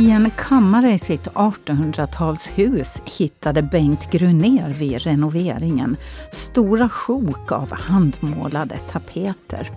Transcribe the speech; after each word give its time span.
I 0.00 0.10
en 0.10 0.30
kammare 0.30 0.92
i 0.92 0.98
sitt 0.98 1.26
1800-talshus 1.26 3.00
hittade 3.04 3.62
Bengt 3.62 4.10
Gruner 4.10 4.72
vid 4.72 5.02
renoveringen 5.02 5.96
stora 6.32 6.88
sjok 6.88 7.52
av 7.52 7.72
handmålade 7.72 8.78
tapeter. 8.78 9.70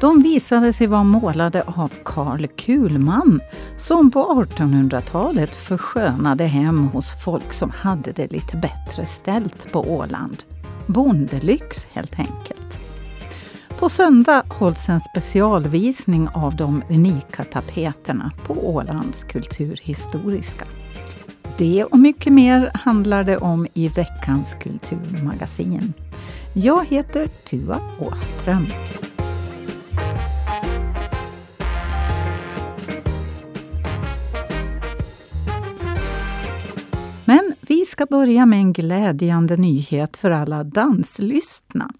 De 0.00 0.22
visade 0.22 0.72
sig 0.72 0.86
vara 0.86 1.04
målade 1.04 1.62
av 1.62 1.92
Karl 2.04 2.46
Kulman 2.46 3.40
som 3.76 4.10
på 4.10 4.44
1800-talet 4.44 5.54
förskönade 5.54 6.44
hem 6.44 6.88
hos 6.88 7.24
folk 7.24 7.52
som 7.52 7.70
hade 7.70 8.12
det 8.12 8.32
lite 8.32 8.56
bättre 8.56 9.06
ställt 9.06 9.72
på 9.72 9.80
Åland. 9.80 10.42
Bondelyx 10.86 11.86
helt 11.92 12.18
enkelt. 12.18 12.85
På 13.78 13.88
söndag 13.88 14.42
hålls 14.48 14.88
en 14.88 15.00
specialvisning 15.00 16.28
av 16.34 16.56
de 16.56 16.82
unika 16.90 17.44
tapeterna 17.44 18.32
på 18.46 18.74
Ålands 18.74 19.24
kulturhistoriska. 19.24 20.64
Det 21.58 21.84
och 21.84 21.98
mycket 21.98 22.32
mer 22.32 22.70
handlar 22.74 23.24
det 23.24 23.36
om 23.36 23.66
i 23.74 23.88
veckans 23.88 24.54
kulturmagasin. 24.60 25.92
Jag 26.54 26.86
heter 26.86 27.28
Tua 27.44 27.80
Åström. 27.98 28.66
Men 37.24 37.54
vi 37.60 37.84
ska 37.84 38.06
börja 38.06 38.46
med 38.46 38.58
en 38.58 38.72
glädjande 38.72 39.56
nyhet 39.56 40.16
för 40.16 40.30
alla 40.30 40.64
danslystna. 40.64 41.90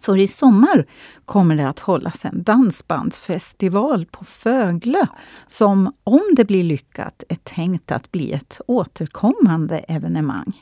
För 0.00 0.18
i 0.18 0.26
sommar 0.26 0.84
kommer 1.24 1.56
det 1.56 1.68
att 1.68 1.80
hållas 1.80 2.24
en 2.24 2.42
dansbandsfestival 2.42 4.06
på 4.10 4.24
Föglö 4.24 5.06
som, 5.46 5.92
om 6.04 6.20
det 6.36 6.44
blir 6.44 6.64
lyckat, 6.64 7.24
är 7.28 7.36
tänkt 7.36 7.92
att 7.92 8.12
bli 8.12 8.32
ett 8.32 8.60
återkommande 8.66 9.78
evenemang. 9.78 10.52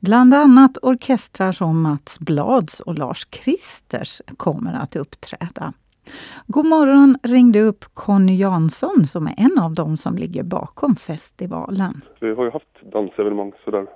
Bland 0.00 0.34
annat 0.34 0.78
orkestrar 0.82 1.52
som 1.52 1.82
Mats 1.82 2.20
Blads 2.20 2.80
och 2.80 2.98
Lars 2.98 3.24
Kristers 3.24 4.22
kommer 4.36 4.72
att 4.72 4.96
uppträda. 4.96 5.72
God 6.46 6.66
morgon 6.66 7.18
ringde 7.22 7.60
upp 7.60 7.84
Conny 7.94 8.36
Jansson 8.36 9.06
som 9.06 9.26
är 9.26 9.34
en 9.36 9.58
av 9.58 9.74
dem 9.74 9.96
som 9.96 10.16
ligger 10.16 10.42
bakom 10.42 10.96
festivalen. 10.96 12.00
Vi 12.20 12.34
har 12.34 12.44
ju 12.44 12.50
haft 12.50 12.92
dansevenemang 12.92 13.52
sådär 13.64 13.86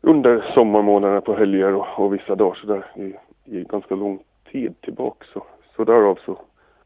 under 0.00 0.52
sommarmånaderna 0.54 1.20
på 1.20 1.34
helger 1.34 1.74
och, 1.74 1.86
och 2.04 2.14
vissa 2.14 2.34
dagar 2.34 2.54
sådär 2.54 2.86
i, 2.96 3.14
i 3.46 3.64
ganska 3.64 3.94
lång 3.94 4.22
tid 4.52 4.80
tillbaka. 4.80 5.26
Så, 5.32 5.46
så 5.76 5.84
därav 5.84 6.18
så 6.24 6.38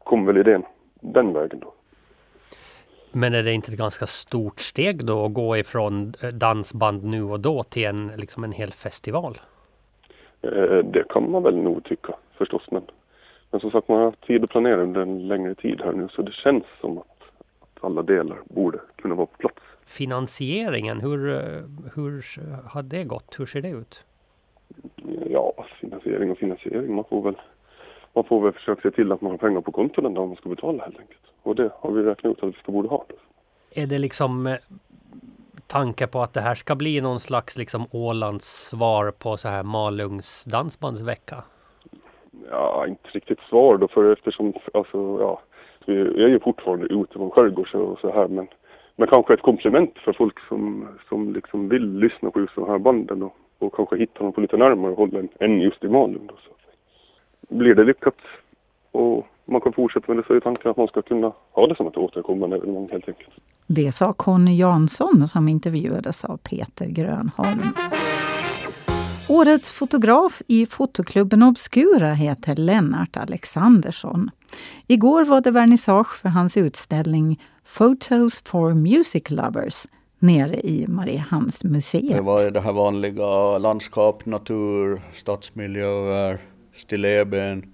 kom 0.03 0.25
väl 0.25 0.37
idén 0.37 0.63
den 0.99 1.33
vägen 1.33 1.59
då. 1.59 1.73
Men 3.11 3.33
är 3.33 3.43
det 3.43 3.53
inte 3.53 3.71
ett 3.71 3.77
ganska 3.77 4.07
stort 4.07 4.59
steg 4.59 5.05
då 5.05 5.25
att 5.25 5.33
gå 5.33 5.57
ifrån 5.57 6.13
eh, 6.23 6.29
dansband 6.29 7.03
nu 7.03 7.23
och 7.23 7.39
då 7.39 7.63
till 7.63 7.85
en, 7.85 8.07
liksom 8.07 8.43
en 8.43 8.51
hel 8.51 8.71
festival? 8.71 9.37
Eh, 10.41 10.77
det 10.77 11.03
kan 11.09 11.31
man 11.31 11.43
väl 11.43 11.57
nog 11.57 11.83
tycka 11.83 12.13
förstås. 12.37 12.63
Men, 12.71 12.83
men 13.51 13.61
som 13.61 13.71
sagt 13.71 13.87
man 13.87 13.97
har 13.97 14.05
haft 14.05 14.27
tid 14.27 14.43
att 14.43 14.49
planera 14.49 14.81
under 14.81 15.01
en 15.01 15.27
längre 15.27 15.55
tid 15.55 15.81
här 15.83 15.91
nu 15.91 16.07
så 16.07 16.21
det 16.21 16.31
känns 16.31 16.63
som 16.81 16.97
att, 16.97 17.21
att 17.59 17.83
alla 17.83 18.01
delar 18.01 18.37
borde 18.43 18.79
kunna 18.95 19.15
vara 19.15 19.25
på 19.25 19.37
plats. 19.37 19.55
Finansieringen, 19.85 21.01
hur, 21.01 21.29
eh, 21.29 21.63
hur 21.95 22.23
har 22.69 22.83
det 22.83 23.03
gått? 23.03 23.39
Hur 23.39 23.45
ser 23.45 23.61
det 23.61 23.69
ut? 23.69 24.05
Ja, 25.29 25.65
finansiering 25.79 26.31
och 26.31 26.37
finansiering. 26.37 26.95
Man 26.95 27.05
får 27.09 27.21
väl, 27.21 27.35
man 28.13 28.23
får 28.23 28.41
väl 28.41 28.53
försöka 28.53 28.81
se 28.81 28.91
till 28.91 29.11
att 29.11 29.21
man 29.21 29.31
har 29.31 29.37
pengar 29.37 29.61
på 29.61 29.71
kontot 29.71 30.03
den 30.03 30.13
dag 30.13 30.27
man 30.27 30.37
ska 30.37 30.49
betala 30.49 30.83
helt 30.83 30.99
enkelt. 30.99 31.21
Och 31.43 31.55
det 31.55 31.71
har 31.75 31.91
vi 31.91 32.03
räknat 32.03 32.31
ut 32.31 32.43
att 32.43 32.49
vi 32.49 32.53
ska 32.53 32.71
borde 32.71 32.89
ha. 32.89 33.05
Är 33.71 33.87
det 33.87 33.99
liksom 33.99 34.47
eh, 34.47 34.55
tankar 35.67 36.07
på 36.07 36.19
att 36.21 36.33
det 36.33 36.41
här 36.41 36.55
ska 36.55 36.75
bli 36.75 37.01
någon 37.01 37.19
slags 37.19 37.57
liksom 37.57 37.85
Ålands 37.91 38.69
svar 38.69 39.11
på 39.11 39.37
så 39.37 39.47
här 39.47 39.63
Malungs 39.63 40.43
dansbandsvecka? 40.43 41.43
Ja, 42.49 42.87
inte 42.87 43.09
riktigt 43.09 43.39
svar 43.39 43.77
då 43.77 43.87
för 43.87 44.13
eftersom 44.13 44.53
alltså 44.73 45.17
ja, 45.21 45.41
vi 45.85 45.93
är 46.01 46.27
ju 46.27 46.39
fortfarande 46.39 46.85
ute 46.85 47.13
på 47.13 47.29
skärgårds 47.29 47.73
och 47.73 47.99
så 47.99 48.11
här 48.11 48.27
men, 48.27 48.47
men 48.95 49.07
kanske 49.07 49.33
ett 49.33 49.41
komplement 49.41 49.97
för 49.97 50.13
folk 50.13 50.39
som, 50.47 50.87
som 51.09 51.33
liksom 51.33 51.69
vill 51.69 51.99
lyssna 51.99 52.31
på 52.31 52.39
just 52.39 52.55
de 52.55 52.69
här 52.69 52.77
banden 52.77 53.23
och, 53.23 53.37
och 53.59 53.75
kanske 53.75 53.97
hitta 53.97 54.23
dem 54.23 54.33
på 54.33 54.41
lite 54.41 54.57
närmare 54.57 54.93
håll 54.93 55.15
än, 55.15 55.29
än 55.39 55.61
just 55.61 55.83
i 55.83 55.87
Malung. 55.87 56.27
Då, 56.27 56.35
så. 56.35 57.55
Blir 57.55 57.75
det 57.75 57.83
lyckat 57.83 58.17
och 58.91 59.27
man 59.45 59.61
kan 59.61 59.73
fortsätta 59.73 60.05
med 60.07 60.17
det 60.17 60.27
så 60.27 60.33
är 60.33 60.39
tanken 60.39 60.71
att 60.71 60.77
man 60.77 60.87
ska 60.87 61.01
kunna 61.01 61.31
ha 61.51 61.67
det 61.67 61.75
som 61.75 61.87
ett 61.87 61.97
återkommande 61.97 62.57
evenemang 62.57 62.89
helt 62.91 63.07
enkelt. 63.07 63.29
Det 63.67 63.91
sa 63.91 64.13
Conny 64.13 64.57
Jansson 64.57 65.27
som 65.27 65.47
intervjuades 65.47 66.25
av 66.25 66.37
Peter 66.37 66.85
Grönholm. 66.85 67.61
Årets 69.29 69.71
fotograf 69.71 70.41
i 70.47 70.65
fotoklubben 70.65 71.43
Obscura 71.43 72.13
heter 72.13 72.55
Lennart 72.55 73.17
Alexandersson. 73.17 74.29
Igår 74.87 75.25
var 75.25 75.41
det 75.41 75.51
vernissage 75.51 76.17
för 76.21 76.29
hans 76.29 76.57
utställning 76.57 77.39
Photos 77.77 78.41
for 78.45 78.73
Music 78.73 79.29
Lovers 79.29 79.87
nere 80.19 80.59
i 80.59 80.87
Mariehamnsmuseet. 80.87 82.15
Det 82.15 82.21
var 82.21 82.51
det 82.51 82.61
här 82.61 82.71
vanliga 82.71 83.57
landskap, 83.57 84.25
natur, 84.25 85.01
stadsmiljöer, 85.13 86.41
stilleben 86.75 87.73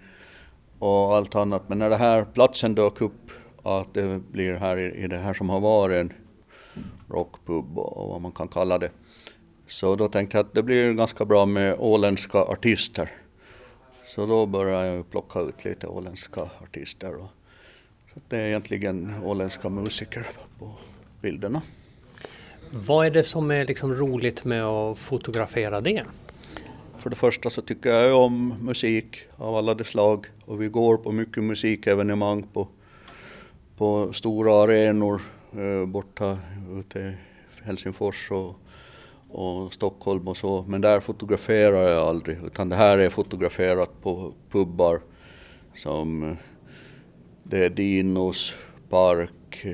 och 0.79 1.15
allt 1.15 1.35
annat. 1.35 1.69
Men 1.69 1.79
när 1.79 1.89
den 1.89 1.99
här 1.99 2.25
platsen 2.25 2.75
dök 2.75 3.01
upp, 3.01 3.31
att 3.63 3.93
det 3.93 4.19
blir 4.31 4.53
här 4.53 4.77
i, 4.77 5.03
i 5.03 5.07
det 5.07 5.17
här 5.17 5.33
som 5.33 5.49
har 5.49 5.59
varit 5.59 5.99
en 5.99 6.13
rockpub 7.09 7.77
och 7.77 8.09
vad 8.09 8.21
man 8.21 8.31
kan 8.31 8.47
kalla 8.47 8.77
det. 8.77 8.91
Så 9.67 9.95
då 9.95 10.07
tänkte 10.07 10.37
jag 10.37 10.45
att 10.45 10.53
det 10.53 10.63
blir 10.63 10.93
ganska 10.93 11.25
bra 11.25 11.45
med 11.45 11.75
åländska 11.79 12.39
artister. 12.39 13.11
Så 14.15 14.25
då 14.25 14.45
började 14.45 14.87
jag 14.87 15.09
plocka 15.09 15.39
ut 15.39 15.65
lite 15.65 15.87
åländska 15.87 16.41
artister. 16.41 17.15
Och, 17.15 17.29
så 18.17 18.21
det 18.29 18.37
är 18.37 18.47
egentligen 18.47 19.13
åländska 19.23 19.69
musiker 19.69 20.27
på 20.59 20.71
bilderna. 21.21 21.61
Vad 22.71 23.05
är 23.05 23.11
det 23.11 23.23
som 23.23 23.51
är 23.51 23.65
liksom 23.65 23.93
roligt 23.93 24.45
med 24.45 24.63
att 24.63 24.99
fotografera 24.99 25.81
det? 25.81 26.03
För 26.97 27.09
det 27.09 27.15
första 27.15 27.49
så 27.49 27.61
tycker 27.61 27.89
jag 27.89 28.21
om 28.21 28.53
musik 28.61 29.17
av 29.35 29.55
alla 29.55 29.73
de 29.73 29.83
slag 29.83 30.25
och 30.45 30.61
vi 30.61 30.67
går 30.67 30.97
på 30.97 31.11
mycket 31.11 31.43
musikevenemang 31.43 32.43
på, 32.53 32.67
på 33.77 34.13
stora 34.13 34.63
arenor 34.63 35.21
eh, 35.51 35.85
borta 35.85 36.39
ute 36.79 36.99
i 36.99 37.13
Helsingfors 37.63 38.31
och, 38.31 38.55
och 39.29 39.73
Stockholm 39.73 40.27
och 40.27 40.37
så. 40.37 40.65
Men 40.67 40.81
där 40.81 40.99
fotograferar 40.99 41.89
jag 41.89 42.07
aldrig 42.07 42.37
utan 42.45 42.69
det 42.69 42.75
här 42.75 42.97
är 42.97 43.09
fotograferat 43.09 44.01
på 44.01 44.33
pubbar 44.49 45.01
som 45.75 46.37
det 47.49 47.65
är 47.65 47.69
Dinos, 47.69 48.55
Park, 48.89 49.65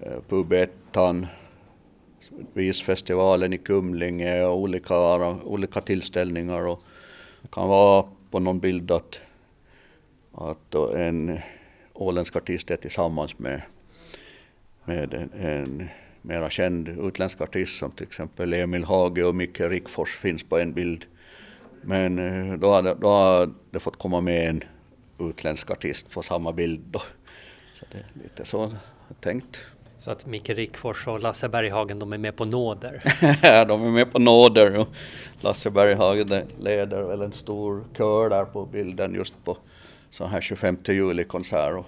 eh, 0.00 0.20
Pubettan, 0.28 1.20
Pub 1.20 1.42
visfestivalen 2.52 3.52
i 3.52 3.58
Kumlinge 3.58 4.44
och 4.44 4.58
olika, 4.58 4.94
olika 5.44 5.80
tillställningar. 5.80 6.66
Och 6.66 6.82
det 7.42 7.50
kan 7.50 7.68
vara 7.68 8.06
på 8.30 8.40
någon 8.40 8.58
bild 8.58 8.90
att, 8.90 9.20
att 10.32 10.74
en 10.74 11.38
åländsk 11.92 12.36
artist 12.36 12.70
är 12.70 12.76
tillsammans 12.76 13.38
med, 13.38 13.62
med 14.84 15.14
en, 15.14 15.32
en 15.32 15.88
mera 16.22 16.50
känd 16.50 16.88
utländsk 16.88 17.40
artist 17.40 17.78
som 17.78 17.90
till 17.90 18.06
exempel 18.06 18.52
Emil 18.52 18.84
Hage 18.84 19.24
och 19.24 19.34
Micke 19.34 19.60
Rickfors 19.60 20.16
finns 20.16 20.42
på 20.42 20.58
en 20.58 20.72
bild. 20.72 21.04
Men 21.82 22.18
eh, 22.18 22.58
då 22.58 22.68
har, 22.68 22.82
det, 22.82 22.96
då 23.00 23.08
har 23.08 23.50
det 23.70 23.80
fått 23.80 23.98
komma 23.98 24.20
med 24.20 24.48
en 24.48 24.64
utländsk 25.30 25.70
artist 25.70 26.10
på 26.10 26.22
samma 26.22 26.52
bild. 26.52 26.80
Då. 26.90 27.02
Så 27.74 27.84
det 27.92 27.98
är 27.98 28.22
lite 28.22 28.44
så 28.44 28.72
tänkt. 29.20 29.66
Så 29.98 30.10
att 30.10 30.26
Micke 30.26 30.50
Rickfors 30.50 31.06
och 31.06 31.20
Lasse 31.20 31.48
Berghagen 31.48 31.98
de 31.98 32.12
är 32.12 32.18
med 32.18 32.36
på 32.36 32.44
nåder? 32.44 33.02
ja, 33.42 33.64
de 33.68 33.86
är 33.86 33.90
med 33.90 34.12
på 34.12 34.18
nåder. 34.18 34.78
Och 34.78 34.88
Lasse 35.40 35.70
Berghagen 35.70 36.42
leder 36.60 37.02
väl 37.02 37.22
en 37.22 37.32
stor 37.32 37.84
kör 37.96 38.30
där 38.30 38.44
på 38.44 38.66
bilden 38.66 39.14
just 39.14 39.34
på 39.44 39.56
sån 40.10 40.30
här 40.30 40.40
25 40.40 40.78
juli-konsert. 40.84 41.84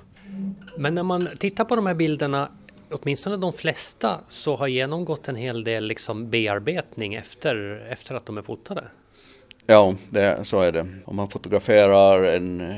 Men 0.77 0.95
när 0.95 1.03
man 1.03 1.29
tittar 1.39 1.65
på 1.65 1.77
de 1.77 1.87
här 1.87 1.95
bilderna, 1.95 2.49
åtminstone 2.91 3.37
de 3.37 3.53
flesta, 3.53 4.21
så 4.29 4.57
har 4.57 4.67
genomgått 4.67 5.29
en 5.29 5.37
hel 5.37 5.65
del 5.65 5.85
liksom 5.85 6.31
bearbetning 6.31 7.15
efter, 7.15 7.87
efter 7.91 8.15
att 8.15 8.27
de 8.27 8.39
är 8.39 8.43
fotade? 8.43 8.85
Ja, 9.67 9.95
det, 10.11 10.45
så 10.45 10.61
är 10.61 10.73
det. 10.73 10.87
Om 11.05 11.17
man 11.17 11.29
fotograferar 11.29 12.23
en 12.23 12.77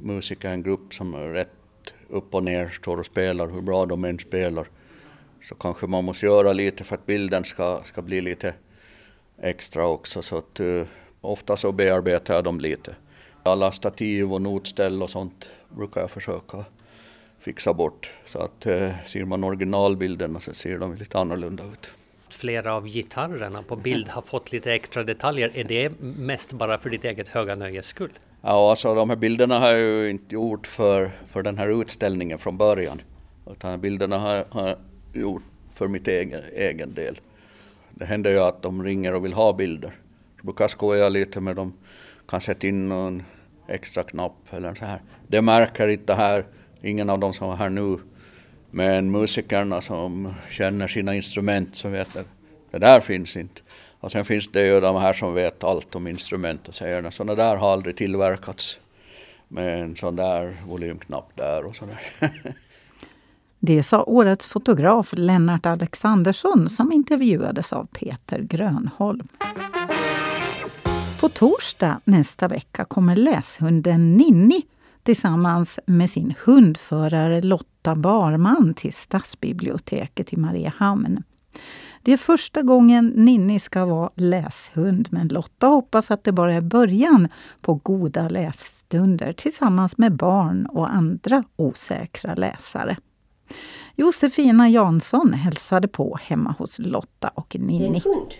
musiker, 0.00 0.48
en 0.48 0.62
grupp 0.62 0.94
som 0.94 1.14
är 1.14 1.28
rätt 1.28 1.56
upp 2.08 2.34
och 2.34 2.44
ner 2.44 2.68
står 2.68 2.98
och 2.98 3.06
spelar, 3.06 3.48
hur 3.48 3.60
bra 3.60 3.86
de 3.86 4.04
än 4.04 4.18
spelar. 4.18 4.68
Så 5.42 5.54
kanske 5.54 5.86
man 5.86 6.04
måste 6.04 6.26
göra 6.26 6.52
lite 6.52 6.84
för 6.84 6.94
att 6.94 7.06
bilden 7.06 7.44
ska, 7.44 7.80
ska 7.84 8.02
bli 8.02 8.20
lite 8.20 8.54
extra 9.42 9.86
också. 9.86 10.22
Så 10.22 10.38
att, 10.38 10.60
uh, 10.60 10.84
ofta 11.20 11.56
så 11.56 11.72
bearbetar 11.72 12.34
jag 12.34 12.44
dem 12.44 12.60
lite. 12.60 12.94
Alla 13.42 13.72
stativ 13.72 14.32
och 14.32 14.42
notställ 14.42 15.02
och 15.02 15.10
sånt 15.10 15.50
brukar 15.68 16.00
jag 16.00 16.10
försöka 16.10 16.64
fixa 17.40 17.74
bort. 17.74 18.10
Så 18.24 18.38
att 18.38 18.66
eh, 18.66 18.90
ser 19.06 19.24
man 19.24 19.44
originalbilderna 19.44 20.40
så 20.40 20.54
ser 20.54 20.78
de 20.78 20.94
lite 20.94 21.18
annorlunda 21.18 21.64
ut. 21.64 21.92
Flera 22.28 22.74
av 22.74 22.86
gitarrerna 22.86 23.62
på 23.62 23.76
bild 23.76 24.08
har 24.08 24.22
fått 24.22 24.52
lite 24.52 24.72
extra 24.72 25.04
detaljer. 25.04 25.50
Är 25.54 25.64
det 25.64 25.92
mest 26.00 26.52
bara 26.52 26.78
för 26.78 26.90
ditt 26.90 27.04
eget 27.04 27.28
höga 27.28 27.54
nöjes 27.54 27.86
skull? 27.86 28.12
Ja, 28.42 28.70
alltså 28.70 28.94
de 28.94 29.10
här 29.10 29.16
bilderna 29.16 29.58
har 29.58 29.68
jag 29.68 29.80
ju 29.80 30.10
inte 30.10 30.34
gjort 30.34 30.66
för, 30.66 31.10
för 31.30 31.42
den 31.42 31.58
här 31.58 31.80
utställningen 31.80 32.38
från 32.38 32.56
början. 32.56 33.02
Utan 33.50 33.80
bilderna 33.80 34.18
har 34.18 34.44
jag 34.60 34.76
gjort 35.12 35.42
för 35.74 35.88
mitt 35.88 36.08
egen, 36.08 36.42
egen 36.54 36.94
del. 36.94 37.20
Det 37.94 38.04
händer 38.04 38.30
ju 38.30 38.38
att 38.38 38.62
de 38.62 38.84
ringer 38.84 39.14
och 39.14 39.24
vill 39.24 39.32
ha 39.32 39.52
bilder. 39.52 39.92
Så 40.40 40.46
brukar 40.46 40.68
skoja 40.68 41.08
lite 41.08 41.40
med 41.40 41.56
dem, 41.56 41.72
kan 42.28 42.40
sätta 42.40 42.66
in 42.66 42.88
någon 42.88 43.22
extra 43.68 44.02
knapp 44.02 44.36
eller 44.50 44.74
så 44.74 44.84
här. 44.84 45.02
Det 45.26 45.42
märker 45.42 45.88
inte 45.88 46.14
här, 46.14 46.44
ingen 46.82 47.10
av 47.10 47.18
dem 47.18 47.34
som 47.34 47.50
är 47.50 47.56
här 47.56 47.68
nu. 47.68 47.98
Men 48.70 49.10
musikerna 49.10 49.80
som 49.80 50.34
känner 50.50 50.88
sina 50.88 51.14
instrument 51.14 51.74
så 51.74 51.88
vet 51.88 52.16
att 52.16 52.26
det 52.70 52.78
där 52.78 53.00
finns 53.00 53.36
inte. 53.36 53.60
Och 54.00 54.12
sen 54.12 54.24
finns 54.24 54.48
det 54.48 54.66
ju 54.66 54.80
de 54.80 54.96
här 54.96 55.12
som 55.12 55.34
vet 55.34 55.64
allt 55.64 55.94
om 55.94 56.06
instrument 56.06 56.68
och 56.68 56.74
säger 56.74 57.02
att 57.04 57.14
sådana 57.14 57.34
där 57.34 57.56
har 57.56 57.72
aldrig 57.72 57.96
tillverkats 57.96 58.80
med 59.48 59.82
en 59.82 59.96
sån 59.96 60.16
där 60.16 60.56
volymknapp 60.66 61.32
där 61.34 61.66
och 61.66 61.76
sådär. 61.76 62.00
Det 63.60 63.82
sa 63.82 64.02
årets 64.02 64.48
fotograf 64.48 65.14
Lennart 65.16 65.66
Alexandersson 65.66 66.70
som 66.70 66.92
intervjuades 66.92 67.72
av 67.72 67.86
Peter 67.86 68.38
Grönholm. 68.38 69.28
På 71.20 71.28
torsdag 71.28 72.00
nästa 72.04 72.48
vecka 72.48 72.84
kommer 72.84 73.16
läshunden 73.16 74.16
Ninni 74.16 74.62
tillsammans 75.02 75.78
med 75.86 76.10
sin 76.10 76.34
hundförare 76.44 77.42
Lotta 77.42 77.94
Barman 77.94 78.74
till 78.74 78.92
stadsbiblioteket 78.92 80.32
i 80.32 80.36
Mariehamn. 80.36 81.22
Det 82.02 82.12
är 82.12 82.16
första 82.16 82.62
gången 82.62 83.12
Ninni 83.16 83.58
ska 83.60 83.84
vara 83.84 84.10
läshund, 84.14 85.08
men 85.10 85.28
Lotta 85.28 85.66
hoppas 85.66 86.10
att 86.10 86.24
det 86.24 86.32
bara 86.32 86.54
är 86.54 86.60
början 86.60 87.28
på 87.60 87.74
goda 87.74 88.28
lässtunder 88.28 89.32
tillsammans 89.32 89.98
med 89.98 90.12
barn 90.12 90.66
och 90.66 90.90
andra 90.90 91.44
osäkra 91.56 92.34
läsare. 92.34 92.96
Josefina 93.96 94.68
Jansson 94.68 95.32
hälsade 95.32 95.88
på 95.88 96.18
hemma 96.22 96.54
hos 96.58 96.78
Lotta 96.78 97.28
och 97.28 97.56
Ninni. 97.58 97.86
En 97.86 97.94
hund 97.94 98.34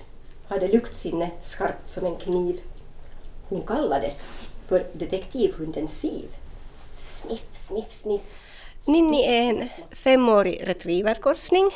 hade 0.49 0.69
luktsinne 0.69 1.31
skarpt 1.40 1.88
som 1.88 2.06
en 2.06 2.16
kniv. 2.16 2.60
Hon 3.49 3.62
kallades 3.62 4.28
för 4.69 4.87
detektivhunden 4.93 5.88
Siv. 5.88 6.28
Sniff, 6.96 7.44
sniff, 7.52 7.93
sniff. 7.93 8.20
Ninni 8.87 9.22
är 9.22 9.43
en 9.43 9.69
femårig 9.90 10.62
retrieverkorsning. 10.69 11.70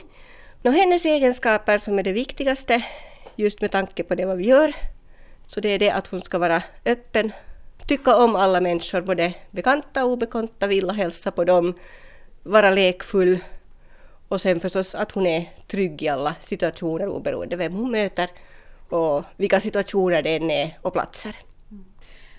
Nå, 0.64 0.70
hennes 0.70 1.04
egenskaper 1.04 1.78
som 1.78 1.98
är 1.98 2.02
det 2.02 2.12
viktigaste, 2.12 2.84
just 3.36 3.60
med 3.60 3.70
tanke 3.70 4.02
på 4.02 4.14
det 4.14 4.26
vad 4.26 4.36
vi 4.36 4.46
gör, 4.46 4.74
så 5.46 5.60
det 5.60 5.68
är 5.68 5.78
det 5.78 5.90
att 5.90 6.06
hon 6.06 6.22
ska 6.22 6.38
vara 6.38 6.62
öppen, 6.84 7.32
tycka 7.86 8.16
om 8.16 8.36
alla 8.36 8.60
människor, 8.60 9.00
både 9.00 9.34
bekanta 9.50 10.04
och 10.04 10.10
obekanta, 10.10 10.66
vilja 10.66 10.92
hälsa 10.92 11.30
på 11.30 11.44
dem, 11.44 11.74
vara 12.42 12.70
lekfull 12.70 13.38
och 14.28 14.40
sen 14.40 14.60
förstås 14.60 14.94
att 14.94 15.12
hon 15.12 15.26
är 15.26 15.50
trygg 15.66 16.02
i 16.02 16.08
alla 16.08 16.34
situationer 16.40 17.08
oberoende 17.08 17.56
vem 17.56 17.72
hon 17.72 17.90
möter 17.90 18.30
och 18.88 19.24
vilka 19.36 19.60
situationer 19.60 20.22
det 20.22 20.36
än 20.36 20.50
är 20.50 20.78
och 20.82 20.92
platser. 20.92 21.36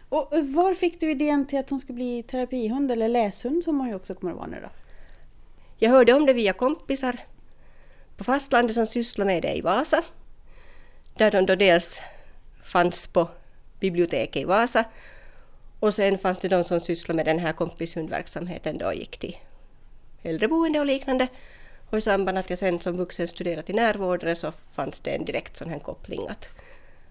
Och 0.10 0.30
var 0.32 0.74
fick 0.74 1.00
du 1.00 1.12
idén 1.12 1.48
till 1.48 1.60
att 1.60 1.70
hon 1.70 1.80
skulle 1.80 1.96
bli 1.96 2.24
terapihund 2.24 2.92
eller 2.92 3.08
läshund 3.08 3.64
som 3.64 3.80
hon 3.80 3.88
ju 3.88 3.96
också 3.96 4.16
kommer 4.16 4.32
att 4.32 4.38
vara 4.38 4.48
nu 4.48 4.60
då? 4.62 4.70
Jag 5.78 5.90
hörde 5.90 6.14
om 6.14 6.26
det 6.26 6.34
via 6.34 6.54
kompisar 6.54 7.20
på 8.18 8.24
fastlandet 8.24 8.76
som 8.76 8.88
sysslar 8.88 9.26
med 9.26 9.42
det 9.42 9.56
i 9.56 9.62
Vasa. 9.62 10.04
Där 11.18 11.32
de 11.32 11.46
då 11.46 11.56
dels 11.56 12.02
fanns 12.64 13.08
på 13.08 13.30
biblioteket 13.80 14.42
i 14.42 14.46
Vasa 14.46 14.86
och 15.80 15.94
sen 15.94 16.18
fanns 16.18 16.40
det 16.40 16.48
de 16.48 16.64
som 16.64 16.80
sysslade 16.80 17.16
med 17.16 17.26
den 17.26 17.40
här 17.40 17.54
kompishundverksamheten 17.54 18.78
då 18.78 18.86
och 18.86 18.96
gick 18.96 19.18
till 19.18 19.38
äldreboende 20.22 20.80
och 20.80 20.86
liknande. 20.86 21.28
Och 21.90 21.98
i 21.98 22.02
samband 22.02 22.38
att 22.38 22.50
jag 22.50 22.60
sen 22.60 22.80
som 22.80 22.98
vuxen 22.98 23.28
studerade 23.28 23.64
till 23.64 23.76
närvårdare 23.76 24.36
så 24.36 24.52
fanns 24.72 25.00
det 25.00 25.16
en 25.16 25.26
direkt 25.26 25.58
sån 25.58 25.70
här 25.70 25.80
koppling 25.80 26.28
att, 26.28 26.50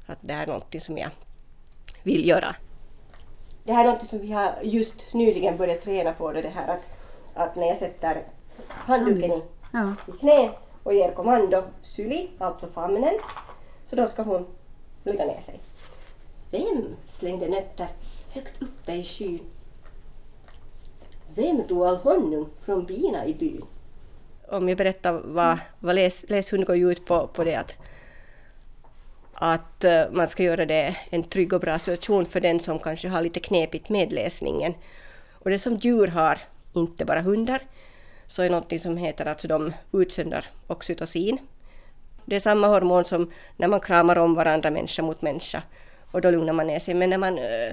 att 0.07 0.19
det 0.21 0.33
här 0.33 0.43
är 0.43 0.47
någonting 0.47 0.81
som 0.81 0.99
jag 0.99 1.11
vill 2.03 2.29
göra. 2.29 2.57
Det 3.65 3.73
här 3.73 3.81
är 3.81 3.85
någonting 3.85 4.09
som 4.09 4.19
vi 4.19 4.33
har 4.33 4.55
just 4.63 5.15
nyligen 5.15 5.57
börjat 5.57 5.83
träna 5.83 6.13
på, 6.13 6.33
det 6.33 6.49
här 6.49 6.69
att, 6.69 6.89
att 7.35 7.57
när 7.57 7.67
jag 7.67 7.77
sätter 7.77 8.23
handduken 8.69 9.33
i, 9.33 9.43
ja. 9.73 9.95
i 10.09 10.19
knä 10.19 10.51
och 10.83 10.95
ger 10.95 11.13
kommando 11.13 11.63
syli, 11.83 12.31
alltså 12.39 12.67
famnen, 12.67 13.15
så 13.85 13.97
då 13.97 14.09
ska 14.09 14.23
hon 14.23 14.47
lägga 15.05 15.25
ner 15.25 15.41
sig. 15.41 15.61
Vem 16.51 16.97
slängde 17.07 17.49
nötter 17.49 17.89
högt 18.33 18.63
upp 18.63 18.87
där 18.87 18.95
i 18.95 19.05
skyn? 19.05 19.41
Vem 21.35 21.63
tog 21.69 21.83
all 21.83 21.97
honung 21.97 22.49
från 22.65 22.85
bina 22.85 23.27
i 23.27 23.35
byn? 23.35 23.65
Om 24.49 24.69
jag 24.69 24.79
berättar 24.79 25.13
vad, 25.13 25.59
vad 25.79 25.95
läs, 25.95 26.31
läshund 26.31 26.67
går 26.67 26.77
ut 26.77 27.07
på, 27.07 27.27
på 27.27 27.45
det 27.45 27.55
att, 27.55 27.77
att 29.35 29.85
eh, 29.85 30.05
man 30.11 30.29
ska 30.29 30.43
göra 30.43 30.67
det 30.67 30.97
en 31.11 31.23
trygg 31.23 31.53
och 31.53 31.61
bra 31.61 31.79
situation 31.79 32.27
för 32.27 32.41
den 32.41 32.61
som 32.61 32.79
kanske 32.79 33.09
har 33.09 33.23
lite 33.23 33.41
knepigt 33.41 33.89
med 33.89 34.13
läsningen. 34.13 34.75
Och 35.33 35.51
det 35.51 35.59
som 35.59 35.77
djur 35.77 36.07
har, 36.07 36.39
inte 36.73 37.05
bara 37.05 37.21
hundar, 37.21 37.63
så 38.33 38.43
är 38.43 38.51
någonting 38.51 38.81
som 38.81 38.97
heter 38.97 39.27
att 39.27 39.45
de 39.49 39.73
utsöndrar 39.93 40.47
oxytocin. 40.67 41.39
Det 42.25 42.37
är 42.37 42.41
samma 42.41 42.67
hormon 42.67 43.05
som 43.05 43.31
när 43.57 43.69
man 43.69 43.81
kramar 43.81 44.19
om 44.19 44.35
varandra 44.35 44.71
människa 44.71 45.03
mot 45.03 45.23
människa 45.23 45.63
och 46.11 46.21
då 46.21 46.31
lugnar 46.31 46.53
man 46.53 46.67
ner 46.67 46.79
sig. 46.79 46.95
Men 46.95 47.11
när 47.11 47.19
man 47.19 47.39
uh, 47.39 47.73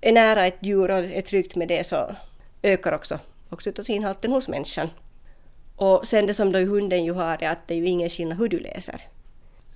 är 0.00 0.12
nära 0.12 0.46
ett 0.46 0.58
djur 0.60 0.90
och 0.90 0.98
är 0.98 1.22
tryggt 1.22 1.56
med 1.56 1.68
det 1.68 1.86
så 1.86 2.16
ökar 2.62 2.92
också 2.92 3.18
oxytocinhalten 3.50 4.32
hos 4.32 4.48
människan. 4.48 4.90
Och 5.76 6.06
sen 6.06 6.26
det 6.26 6.34
som 6.34 6.52
då 6.52 6.58
hunden 6.58 7.04
ju 7.04 7.12
har 7.12 7.42
är 7.42 7.50
att 7.50 7.68
det 7.68 7.74
är 7.74 7.78
ju 7.78 7.86
ingen 7.86 8.10
skillnad 8.10 8.38
hur 8.38 8.48
du 8.48 8.58
läser. 8.58 9.00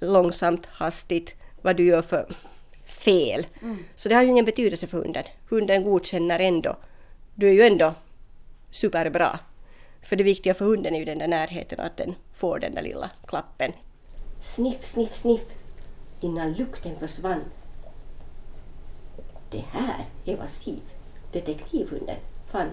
Långsamt, 0.00 0.66
hastigt, 0.66 1.34
vad 1.62 1.76
du 1.76 1.84
gör 1.84 2.02
för 2.02 2.36
fel. 2.84 3.46
Mm. 3.62 3.84
Så 3.94 4.08
det 4.08 4.14
har 4.14 4.22
ju 4.22 4.28
ingen 4.28 4.44
betydelse 4.44 4.86
för 4.86 4.98
hunden. 4.98 5.24
Hunden 5.48 5.82
godkänner 5.82 6.38
ändå. 6.38 6.76
Du 7.34 7.48
är 7.48 7.52
ju 7.52 7.62
ändå 7.62 7.94
superbra. 8.70 9.38
För 10.02 10.16
det 10.16 10.24
viktiga 10.24 10.54
för 10.54 10.64
hunden 10.64 10.94
är 10.94 10.98
ju 10.98 11.04
den 11.04 11.18
där 11.18 11.28
närheten, 11.28 11.80
att 11.80 11.96
den 11.96 12.14
får 12.34 12.58
den 12.58 12.74
där 12.74 12.82
lilla 12.82 13.10
klappen. 13.26 13.72
Sniff, 14.40 14.84
sniff, 14.84 15.14
sniff 15.14 15.42
innan 16.20 16.52
lukten 16.52 16.98
försvann. 16.98 17.40
Det 19.50 19.64
här 19.70 20.04
är 20.24 20.36
vad 20.36 20.50
Siv, 20.50 20.80
detektivhunden, 21.32 22.16
fann. 22.50 22.70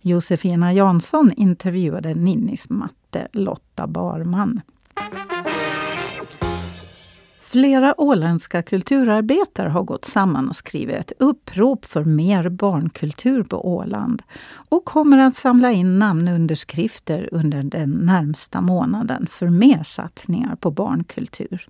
Josefina 0.00 0.72
Jansson 0.72 1.32
intervjuade 1.36 2.14
Ninnis 2.14 2.70
matte 2.70 3.28
Lotta 3.32 3.86
Barman. 3.86 4.60
Flera 7.54 8.00
åländska 8.00 8.62
kulturarbetare 8.62 9.68
har 9.68 9.82
gått 9.82 10.04
samman 10.04 10.48
och 10.48 10.56
skrivit 10.56 10.96
ett 10.96 11.12
upprop 11.18 11.84
för 11.84 12.04
mer 12.04 12.48
barnkultur 12.48 13.42
på 13.42 13.68
Åland 13.68 14.22
och 14.68 14.84
kommer 14.84 15.18
att 15.18 15.34
samla 15.34 15.72
in 15.72 15.98
namnunderskrifter 15.98 17.28
under 17.32 17.62
den 17.62 17.90
närmsta 17.90 18.60
månaden 18.60 19.26
för 19.30 19.46
mer 19.46 19.82
satsningar 19.84 20.56
på 20.56 20.70
barnkultur. 20.70 21.66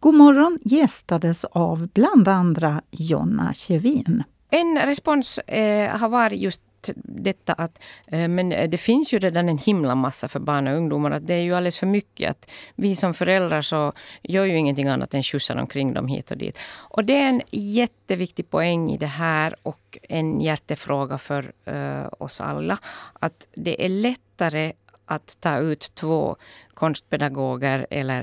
God 0.00 0.14
morgon 0.14 0.58
gästades 0.64 1.44
av 1.44 1.88
bland 1.94 2.28
andra 2.28 2.82
Jonna 2.90 3.52
Kjevin. 3.54 4.24
En 4.50 4.78
respons 4.78 5.38
eh, 5.38 5.96
har 5.96 6.08
varit 6.08 6.40
just 6.40 6.60
detta 6.94 7.52
att 7.52 7.82
eh, 8.06 8.28
men 8.28 8.52
eh, 8.52 8.68
det 8.68 8.78
finns 8.78 9.12
ju 9.12 9.18
redan 9.18 9.48
en 9.48 9.58
himla 9.58 9.94
massa 9.94 10.28
för 10.28 10.40
barn 10.40 10.66
och 10.66 10.76
ungdomar. 10.76 11.10
Att 11.10 11.26
det 11.26 11.34
är 11.34 11.40
ju 11.40 11.54
alldeles 11.54 11.78
för 11.78 11.86
mycket. 11.86 12.30
att 12.30 12.50
Vi 12.74 12.96
som 12.96 13.14
föräldrar 13.14 13.62
så 13.62 13.92
gör 14.22 14.44
ju 14.44 14.56
ingenting 14.56 14.88
annat 14.88 15.14
än 15.14 15.22
skjutsar 15.22 15.56
omkring 15.56 15.94
dem 15.94 16.08
hit 16.08 16.30
och 16.30 16.38
dit. 16.38 16.58
Och 16.74 17.04
det 17.04 17.16
är 17.16 17.28
en 17.28 17.42
jätteviktig 17.50 18.50
poäng 18.50 18.90
i 18.90 18.96
det 18.96 19.06
här 19.06 19.54
och 19.62 19.98
en 20.02 20.40
hjärtefråga 20.40 21.18
för 21.18 21.52
uh, 21.68 22.08
oss 22.18 22.40
alla. 22.40 22.78
Att 23.12 23.48
det 23.54 23.84
är 23.84 23.88
lättare 23.88 24.72
att 25.06 25.36
ta 25.40 25.58
ut 25.58 25.90
två 25.94 26.36
konstpedagoger 26.74 27.86
eller 27.90 28.22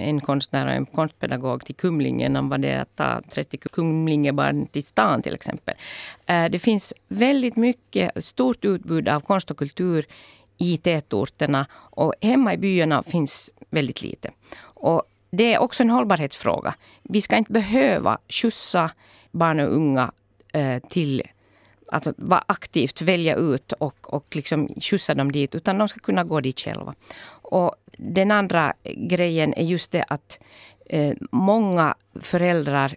en 0.00 0.20
konstnär 0.20 0.66
och 0.66 0.72
en 0.72 0.86
konstpedagog 0.86 1.64
till 1.64 1.74
Kumlingen 1.74 2.36
än 2.36 2.48
vad 2.48 2.60
det 2.60 2.70
är 2.70 2.80
att 2.80 2.96
ta 2.96 3.22
30 3.30 3.58
Kumlingebarn 3.58 4.66
till 4.66 4.84
stan 4.84 5.22
till 5.22 5.34
exempel. 5.34 5.74
Eh, 6.26 6.44
det 6.44 6.58
finns 6.58 6.94
väldigt 7.08 7.56
mycket, 7.56 8.24
stort 8.24 8.64
utbud 8.64 9.08
av 9.08 9.20
konst 9.20 9.50
och 9.50 9.56
kultur 9.56 10.06
i 10.58 10.76
tätorterna 10.76 11.66
och 11.72 12.14
hemma 12.20 12.54
i 12.54 12.56
byarna 12.56 13.02
finns 13.02 13.50
väldigt 13.70 14.02
lite. 14.02 14.30
Och 14.60 15.02
det 15.30 15.54
är 15.54 15.58
också 15.58 15.82
en 15.82 15.90
hållbarhetsfråga. 15.90 16.74
Vi 17.02 17.20
ska 17.20 17.36
inte 17.36 17.52
behöva 17.52 18.18
skjutsa 18.28 18.90
barn 19.30 19.60
och 19.60 19.76
unga 19.76 20.12
eh, 20.52 20.78
till 20.78 21.22
alltså 21.92 22.14
vara 22.16 22.44
aktivt 22.48 23.02
välja 23.02 23.36
ut 23.36 23.72
och, 23.72 24.14
och 24.14 24.36
liksom 24.36 24.68
skjutsa 24.80 25.14
dem 25.14 25.32
dit, 25.32 25.54
utan 25.54 25.78
de 25.78 25.88
ska 25.88 26.00
kunna 26.00 26.24
gå 26.24 26.40
dit 26.40 26.60
själva. 26.60 26.94
Och 27.26 27.74
den 27.98 28.30
andra 28.30 28.74
grejen 28.96 29.54
är 29.54 29.62
just 29.62 29.90
det 29.90 30.04
att 30.08 30.40
eh, 30.86 31.14
många 31.30 31.94
föräldrar 32.20 32.94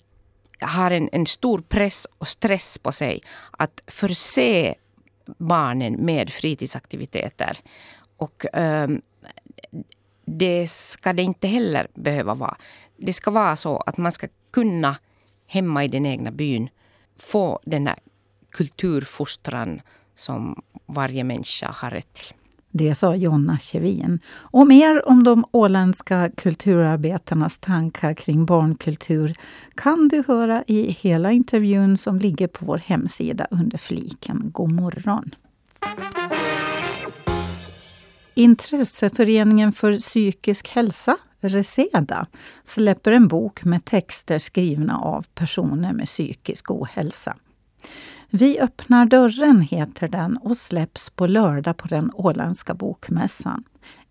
har 0.60 0.92
en, 0.92 1.10
en 1.12 1.26
stor 1.26 1.62
press 1.62 2.08
och 2.18 2.28
stress 2.28 2.78
på 2.78 2.92
sig 2.92 3.22
att 3.52 3.82
förse 3.88 4.76
barnen 5.38 5.94
med 5.94 6.30
fritidsaktiviteter. 6.30 7.58
Och 8.18 8.56
eh, 8.56 8.88
det 10.26 10.68
ska 10.68 11.14
det 11.14 11.24
inte 11.24 11.48
heller 11.48 11.88
behöva 11.94 12.34
vara. 12.34 12.58
Det 12.98 13.14
ska 13.14 13.32
vara 13.32 13.56
så 13.56 13.78
att 13.78 13.98
man 13.98 14.12
ska 14.12 14.28
kunna 14.52 14.98
hemma 15.48 15.84
i 15.84 15.88
den 15.88 16.06
egna 16.06 16.32
byn 16.32 16.70
få 17.18 17.60
den 17.66 17.88
här 17.88 18.00
kulturfostran 18.58 19.82
som 20.16 20.62
varje 20.86 21.24
människa 21.24 21.72
har 21.72 21.90
rätt 21.90 22.14
till. 22.14 22.34
Det 22.72 22.96
sa 22.96 23.16
Jonna 23.16 23.60
Kjevin. 23.60 24.20
Och 24.28 24.68
mer 24.68 25.10
om 25.10 25.24
de 25.24 25.46
åländska 25.52 26.30
kulturarbetarnas 26.38 27.58
tankar 27.58 28.14
kring 28.14 28.46
barnkultur 28.46 29.36
kan 29.76 30.08
du 30.08 30.24
höra 30.28 30.64
i 30.68 30.92
hela 30.92 31.32
intervjun 31.32 31.98
som 31.98 32.20
ligger 32.20 32.48
på 32.48 32.66
vår 32.66 32.78
hemsida 32.78 33.48
under 33.52 33.78
fliken 33.78 34.50
God 34.54 34.72
morgon. 34.72 35.36
Intresseföreningen 38.34 39.72
för 39.72 39.98
psykisk 39.98 40.70
hälsa, 40.70 41.18
Reseda, 41.40 42.28
släpper 42.64 43.12
en 43.12 43.28
bok 43.28 43.64
med 43.64 43.86
texter 43.86 44.40
skrivna 44.40 44.98
av 44.98 45.26
personer 45.36 45.94
med 45.94 46.06
psykisk 46.06 46.72
ohälsa. 46.72 47.36
Vi 48.30 48.60
öppnar 48.60 49.06
dörren 49.06 49.62
heter 49.62 50.08
den 50.08 50.38
och 50.38 50.58
släpps 50.58 51.10
på 51.10 51.28
lördag 51.28 51.78
på 51.78 51.88
den 51.88 52.12
åländska 52.14 52.74
bokmässan. 52.74 53.64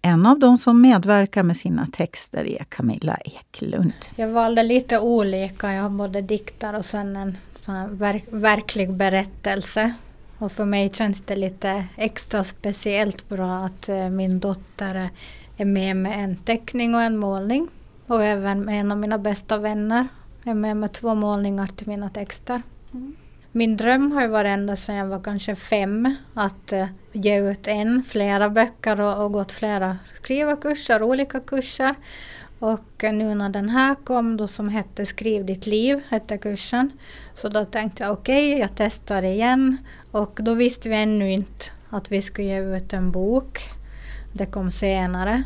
En 0.03 0.27
av 0.27 0.39
de 0.39 0.59
som 0.59 0.81
medverkar 0.81 1.43
med 1.43 1.57
sina 1.57 1.87
texter 1.87 2.45
är 2.45 2.65
Camilla 2.65 3.17
Eklund. 3.17 3.93
Jag 4.17 4.29
valde 4.29 4.63
lite 4.63 4.99
olika. 4.99 5.73
Jag 5.73 5.83
har 5.83 5.91
både 5.91 6.23
dikter 6.23 6.75
och 6.77 6.85
sen 6.85 7.17
en 7.17 7.37
sån 7.55 7.97
verk 7.97 8.25
verklig 8.31 8.93
berättelse. 8.93 9.95
Och 10.39 10.53
för 10.53 10.65
mig 10.65 10.91
känns 10.95 11.21
det 11.21 11.37
lite 11.37 11.85
extra 11.97 12.45
speciellt 12.45 13.29
bra 13.29 13.65
att 13.65 13.89
eh, 13.89 14.09
min 14.09 14.41
dotter 14.41 15.11
är 15.57 15.65
med 15.65 15.97
med 15.97 16.25
en 16.25 16.37
teckning 16.37 16.95
och 16.95 17.03
en 17.03 17.17
målning. 17.17 17.69
Och 18.07 18.25
även 18.25 18.69
en 18.69 18.93
av 18.93 18.99
mina 18.99 19.19
bästa 19.19 19.59
vänner 19.59 20.09
är 20.45 20.55
med 20.55 20.77
med 20.77 20.93
två 20.93 21.15
målningar 21.15 21.67
till 21.67 21.89
mina 21.89 22.11
texter. 22.11 22.63
Mm. 22.95 23.17
Min 23.57 23.77
dröm 23.77 24.13
har 24.13 24.23
ju 24.23 24.29
varit 24.29 24.49
ända 24.49 24.77
sedan 24.77 24.97
jag 24.97 25.07
var 25.07 25.21
kanske 25.21 25.57
fem 25.57 26.17
att 26.35 26.73
uh, 26.73 26.87
ge 27.13 27.41
ut 27.51 27.69
en, 27.69 28.03
flera 28.03 28.51
böcker 28.51 29.01
och, 29.01 29.25
och 29.25 29.33
gått 29.33 29.53
flera 29.53 29.99
skrivarkurser, 30.05 31.03
olika 31.03 31.41
kurser. 31.41 31.95
Och 32.59 33.05
eh, 33.05 33.13
nu 33.13 33.35
när 33.35 33.49
den 33.49 33.69
här 33.69 33.95
kom 33.95 34.37
då 34.37 34.47
som 34.47 34.69
hette 34.69 35.07
Skriv 35.07 35.45
ditt 35.45 35.67
liv, 35.67 36.01
hette 36.09 36.39
kursen. 36.39 36.91
Så 37.35 37.49
då 37.49 37.65
tänkte 37.65 38.03
jag 38.03 38.13
okej, 38.13 38.49
okay, 38.49 38.61
jag 38.61 38.71
testar 38.77 39.23
igen. 39.23 39.77
Och 40.11 40.39
då 40.43 40.55
visste 40.55 40.89
vi 40.89 40.97
ännu 40.97 41.33
inte 41.33 41.65
att 41.91 42.13
vi 42.13 42.23
skulle 42.23 42.49
ge 42.49 42.77
ut 42.77 42.93
en 42.93 43.11
bok. 43.11 43.59
Det 44.33 44.47
kom 44.47 44.71
senare. 44.71 45.43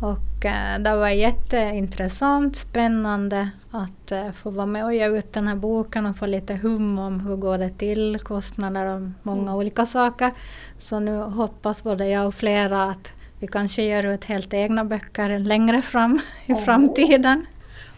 Och 0.00 0.44
eh, 0.44 0.78
det 0.78 0.96
var 0.96 1.08
jätteintressant, 1.08 2.56
spännande 2.56 3.50
att 3.70 4.12
eh, 4.12 4.30
få 4.32 4.50
vara 4.50 4.66
med 4.66 4.84
och 4.84 4.94
ge 4.94 5.08
ut 5.08 5.32
den 5.32 5.48
här 5.48 5.56
boken 5.56 6.06
och 6.06 6.16
få 6.16 6.26
lite 6.26 6.54
hum 6.54 6.98
om 6.98 7.20
hur 7.20 7.36
går 7.36 7.58
det 7.58 7.70
till, 7.70 8.18
kostnader 8.18 8.86
och 8.86 9.00
många 9.22 9.42
mm. 9.42 9.54
olika 9.54 9.86
saker. 9.86 10.32
Så 10.78 11.00
nu 11.00 11.16
hoppas 11.16 11.82
både 11.82 12.06
jag 12.06 12.26
och 12.26 12.34
flera 12.34 12.84
att 12.84 13.12
vi 13.38 13.46
kanske 13.46 13.82
ger 13.82 14.06
ut 14.06 14.24
helt 14.24 14.54
egna 14.54 14.84
böcker 14.84 15.38
längre 15.38 15.82
fram 15.82 16.20
i 16.46 16.52
oh. 16.52 16.64
framtiden. 16.64 17.46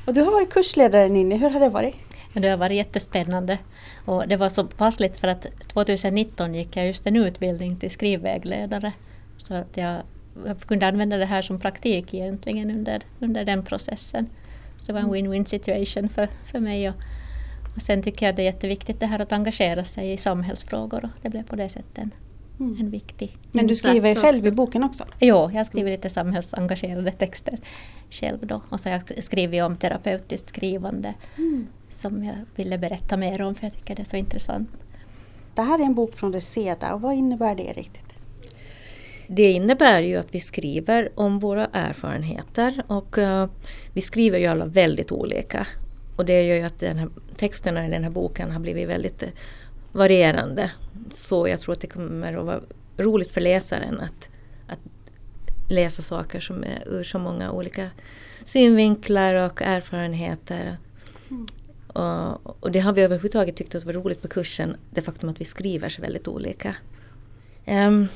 Och 0.06 0.14
du 0.14 0.20
har 0.20 0.32
varit 0.32 0.52
kursledare 0.52 1.08
Ninni, 1.08 1.36
hur 1.36 1.50
har 1.50 1.60
det 1.60 1.68
varit? 1.68 1.94
Det 2.32 2.48
har 2.48 2.56
varit 2.56 2.76
jättespännande. 2.76 3.58
Och 4.04 4.28
det 4.28 4.36
var 4.36 4.48
så 4.48 4.64
passligt 4.64 5.18
för 5.18 5.28
att 5.28 5.46
2019 5.68 6.54
gick 6.54 6.76
jag 6.76 6.86
just 6.86 7.06
en 7.06 7.16
utbildning 7.16 7.76
till 7.76 7.90
skrivvägledare. 7.90 8.92
Så 9.38 9.54
att 9.54 9.76
jag 9.76 10.02
jag 10.46 10.60
kunde 10.60 10.88
använda 10.88 11.16
det 11.16 11.24
här 11.24 11.42
som 11.42 11.58
praktik 11.58 12.14
egentligen 12.14 12.70
under, 12.70 13.02
under 13.20 13.44
den 13.44 13.62
processen. 13.62 14.26
Så 14.78 14.86
det 14.86 14.92
var 14.92 15.00
en 15.00 15.06
mm. 15.06 15.32
win-win 15.32 15.44
situation 15.44 16.08
för, 16.08 16.28
för 16.44 16.60
mig. 16.60 16.88
Och, 16.88 16.94
och 17.76 17.82
sen 17.82 18.02
tycker 18.02 18.26
jag 18.26 18.36
det 18.36 18.42
är 18.42 18.44
jätteviktigt 18.44 19.00
det 19.00 19.06
här 19.06 19.18
att 19.18 19.32
engagera 19.32 19.84
sig 19.84 20.12
i 20.12 20.16
samhällsfrågor 20.16 21.04
och 21.04 21.10
det 21.22 21.30
blev 21.30 21.42
på 21.42 21.56
det 21.56 21.68
sättet 21.68 21.98
en, 21.98 22.10
mm. 22.60 22.76
en 22.80 22.90
viktig 22.90 23.36
Men 23.52 23.66
du 23.66 23.76
skriver 23.76 24.14
själv 24.14 24.36
också. 24.36 24.48
i 24.48 24.50
boken 24.50 24.84
också? 24.84 25.04
Jo, 25.20 25.50
jag 25.54 25.66
skriver 25.66 25.90
lite 25.90 26.08
samhällsengagerade 26.08 27.12
texter 27.12 27.58
själv 28.10 28.46
då. 28.46 28.62
Och 28.68 28.80
så 28.80 28.88
har 28.88 29.02
jag 29.08 29.24
skrivit 29.24 29.62
om 29.62 29.76
terapeutiskt 29.76 30.48
skrivande 30.48 31.14
mm. 31.36 31.66
som 31.90 32.24
jag 32.24 32.36
ville 32.54 32.78
berätta 32.78 33.16
mer 33.16 33.42
om 33.42 33.54
för 33.54 33.64
jag 33.66 33.72
tycker 33.72 33.94
det 33.94 34.02
är 34.02 34.04
så 34.04 34.16
intressant. 34.16 34.70
Det 35.54 35.62
här 35.62 35.78
är 35.78 35.84
en 35.84 35.94
bok 35.94 36.14
från 36.14 36.32
Reseda 36.32 36.94
och 36.94 37.00
vad 37.00 37.14
innebär 37.14 37.54
det 37.54 37.72
riktigt? 37.72 38.09
Det 39.32 39.50
innebär 39.50 40.00
ju 40.00 40.16
att 40.16 40.34
vi 40.34 40.40
skriver 40.40 41.12
om 41.14 41.38
våra 41.38 41.66
erfarenheter 41.66 42.82
och 42.86 43.18
uh, 43.18 43.46
vi 43.92 44.00
skriver 44.00 44.38
ju 44.38 44.46
alla 44.46 44.66
väldigt 44.66 45.12
olika. 45.12 45.66
Och 46.16 46.26
det 46.26 46.42
gör 46.42 46.56
ju 46.56 46.62
att 46.62 46.80
den 46.80 46.98
här, 46.98 47.08
texterna 47.36 47.86
i 47.86 47.90
den 47.90 48.04
här 48.04 48.10
boken 48.10 48.50
har 48.50 48.60
blivit 48.60 48.88
väldigt 48.88 49.22
uh, 49.22 49.28
varierande. 49.92 50.70
Så 51.14 51.48
jag 51.48 51.60
tror 51.60 51.72
att 51.72 51.80
det 51.80 51.86
kommer 51.86 52.34
att 52.34 52.44
vara 52.44 52.60
roligt 52.96 53.30
för 53.30 53.40
läsaren 53.40 54.00
att, 54.00 54.28
att 54.66 54.80
läsa 55.68 56.02
saker 56.02 56.40
som 56.40 56.64
är 56.64 56.84
ur 56.86 57.04
så 57.04 57.18
många 57.18 57.52
olika 57.52 57.90
synvinklar 58.44 59.34
och 59.34 59.62
erfarenheter. 59.62 60.76
Mm. 61.30 61.46
Och, 61.86 62.62
och, 62.62 62.72
det 62.72 62.80
har 62.80 62.92
vi 62.92 63.02
överhuvudtaget 63.02 63.56
tyckt 63.56 63.74
att 63.74 63.84
var 63.84 63.92
roligt 63.92 64.22
på 64.22 64.28
kursen, 64.28 64.76
det 64.90 65.02
faktum 65.02 65.28
att 65.28 65.40
vi 65.40 65.44
skriver 65.44 65.88
så 65.88 66.02
väldigt 66.02 66.28
olika. 66.28 66.76
Um, 67.66 68.08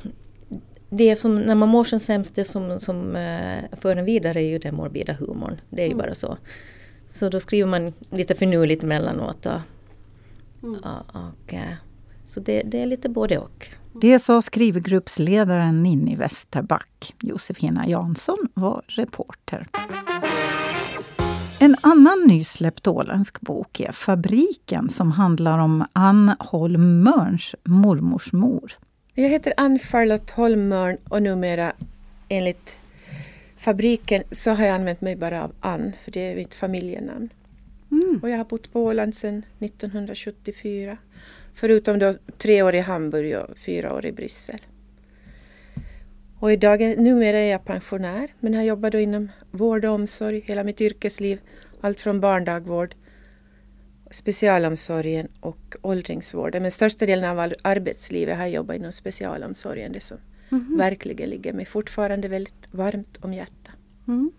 det 0.97 1.17
som, 1.17 1.35
när 1.35 1.55
man 1.55 1.69
mår 1.69 1.85
som 1.85 2.01
sämst, 2.01 2.35
det 2.35 2.45
som, 2.45 2.81
som 2.81 3.17
uh, 3.17 3.79
för 3.81 3.97
en 3.97 4.05
vidare 4.05 4.43
är 4.43 4.49
ju 4.49 4.59
den 4.59 4.75
morbida 4.75 5.13
humorn. 5.13 5.61
Det 5.71 5.83
är 5.83 5.87
ju 5.87 5.93
mm. 5.93 6.07
bara 6.07 6.15
så. 6.15 6.37
Så 7.11 7.29
då 7.29 7.41
skriver 7.41 7.71
man 7.71 7.93
lite 8.11 8.35
finurligt 8.35 8.85
emellanåt. 8.85 9.47
Och, 9.47 9.61
mm. 10.63 10.81
och, 10.81 11.17
och 11.17 11.53
uh, 11.53 11.75
så 12.25 12.41
det, 12.41 12.63
det, 12.63 12.83
är 12.83 12.87
lite 12.87 13.09
både 13.09 13.39
och. 13.39 13.69
Det 14.01 14.19
sa 14.19 14.43
skrivgruppsledaren 14.43 15.83
Ninni 15.83 16.17
Westerback. 16.17 17.15
Josefina 17.23 17.89
Jansson 17.89 18.39
var 18.55 18.83
reporter. 18.87 19.69
En 21.59 21.77
annan 21.81 22.25
nysläppt 22.27 22.87
åländsk 22.87 23.41
bok 23.41 23.81
är 23.81 23.93
Fabriken 23.93 24.89
som 24.89 25.13
handlar 25.13 25.59
om 25.59 25.85
Ann 25.93 26.35
Holm 26.39 27.03
Mörns 27.03 27.55
mormors 27.65 28.33
mor. 28.33 28.73
Jag 29.16 29.28
heter 29.28 29.54
Ann 29.56 29.78
Charlotte 29.78 30.30
Holmörn 30.30 30.97
och 31.09 31.23
numera 31.23 31.73
enligt 32.28 32.76
fabriken 33.56 34.23
så 34.30 34.50
har 34.50 34.64
jag 34.64 34.75
använt 34.75 35.00
mig 35.00 35.16
bara 35.16 35.44
av 35.44 35.52
Ann, 35.61 35.92
för 36.04 36.11
det 36.11 36.21
är 36.21 36.37
mitt 36.37 36.54
familjenamn. 36.54 37.28
Mm. 37.90 38.21
Och 38.23 38.30
jag 38.30 38.37
har 38.37 38.44
bott 38.44 38.73
på 38.73 38.85
Åland 38.85 39.14
sedan 39.14 39.42
1974. 39.59 40.97
Förutom 41.54 41.99
då 41.99 42.14
tre 42.38 42.62
år 42.62 42.75
i 42.75 42.80
Hamburg 42.80 43.37
och 43.37 43.59
fyra 43.59 43.94
år 43.94 44.06
i 44.06 44.12
Bryssel. 44.12 44.59
Och 46.38 46.52
idag, 46.52 46.83
är, 46.83 46.97
numera 46.97 47.38
är 47.38 47.50
jag 47.50 47.64
pensionär 47.64 48.28
men 48.40 48.54
har 48.54 48.62
jobbat 48.62 48.94
inom 48.94 49.28
vård 49.50 49.85
och 49.85 49.94
omsorg 49.94 50.40
hela 50.40 50.64
mitt 50.64 50.80
yrkesliv. 50.80 51.40
Allt 51.80 52.00
från 52.00 52.21
barndagvård 52.21 52.94
specialomsorgen 54.14 55.28
och 55.40 55.76
åldringsvården. 55.83 56.62
Men 56.62 56.71
största 56.71 57.06
delen 57.06 57.38
av 57.38 57.52
arbetslivet 57.62 58.37
har 58.37 58.44
jag 58.44 58.52
jobbat 58.52 58.76
inom 58.76 58.92
specialomsorgen. 58.92 59.92
Det 59.92 60.00
som 60.00 60.18
mm 60.50 60.64
-hmm. 60.64 60.78
verkligen 60.78 61.30
ligger 61.30 61.52
mig 61.52 61.64
fortfarande 61.64 62.28
väldigt 62.28 62.68
varmt 62.71 63.18
om 63.21 63.35
hjärtat. 63.35 63.75
Mm. 64.09 64.33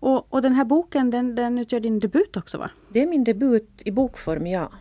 Och, 0.00 0.32
och, 0.32 0.42
den 0.42 0.52
här 0.52 0.64
boken 0.64 1.10
den, 1.10 1.34
den 1.34 1.58
utgör 1.58 1.80
din 1.80 1.98
debut 1.98 2.36
också 2.36 2.58
va? 2.58 2.70
Det 2.88 3.02
är 3.02 3.06
min 3.06 3.24
debut 3.24 3.82
i 3.84 3.90
bokform, 3.90 4.46
ja. 4.46 4.72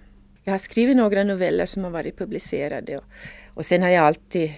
Jag 0.44 0.54
har 0.54 0.58
skrivit 0.58 0.98
några 0.98 1.24
noveller 1.24 1.66
som 1.66 1.84
har 1.84 1.92
varit 1.92 2.18
publicerade. 2.18 2.98
Och, 2.98 3.04
och 3.54 3.66
sen 3.66 3.82
har 3.82 3.90
jag 3.90 4.06
alltid 4.06 4.54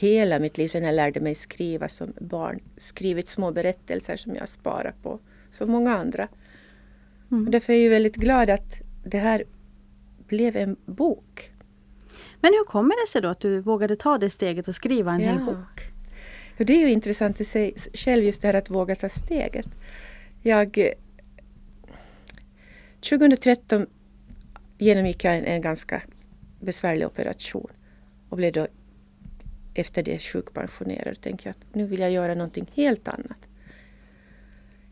hela 0.00 0.38
mitt 0.38 0.58
liv, 0.58 0.68
sen 0.68 0.84
jag 0.84 0.94
lärde 0.94 1.20
mig 1.20 1.34
skriva 1.34 1.88
som 1.88 2.12
barn, 2.20 2.60
skrivit 2.78 3.28
små 3.28 3.50
berättelser 3.50 4.16
som 4.16 4.34
jag 4.34 4.48
sparar 4.48 4.94
på, 5.02 5.18
som 5.50 5.70
många 5.70 5.96
andra. 5.96 6.28
Mm. 7.30 7.50
därför 7.50 7.72
är 7.72 7.82
jag 7.82 7.90
väldigt 7.90 8.16
glad 8.16 8.50
att 8.50 8.80
det 9.04 9.18
här 9.18 9.44
blev 10.26 10.56
en 10.56 10.76
bok. 10.84 11.50
Men 12.40 12.52
hur 12.52 12.64
kommer 12.64 13.04
det 13.06 13.10
sig 13.10 13.22
då 13.22 13.28
att 13.28 13.40
du 13.40 13.60
vågade 13.60 13.96
ta 13.96 14.18
det 14.18 14.30
steget 14.30 14.68
och 14.68 14.74
skriva 14.74 15.12
en 15.12 15.20
ja. 15.20 15.32
hel 15.32 15.44
bok? 15.44 15.92
det 16.56 16.72
är 16.72 16.80
ju 16.80 16.90
intressant 16.90 17.40
i 17.40 17.44
sig 17.44 17.74
själv 17.94 18.24
just 18.24 18.42
det 18.42 18.48
här 18.48 18.54
att 18.54 18.70
våga 18.70 18.96
ta 18.96 19.08
steget. 19.08 19.66
Jag 20.42 20.92
2013 23.00 23.86
genomgick 24.78 25.24
jag 25.24 25.36
en, 25.36 25.44
en 25.44 25.60
ganska 25.60 26.02
besvärlig 26.60 27.06
operation 27.06 27.70
och 28.28 28.36
blev 28.36 28.52
då 28.52 28.66
efter 29.74 30.02
det 30.02 30.18
sjukpensionerad 30.18 31.12
och 31.12 31.20
tänkte 31.20 31.50
att 31.50 31.58
nu 31.72 31.86
vill 31.86 32.00
jag 32.00 32.10
göra 32.10 32.34
någonting 32.34 32.66
helt 32.74 33.08
annat. 33.08 33.48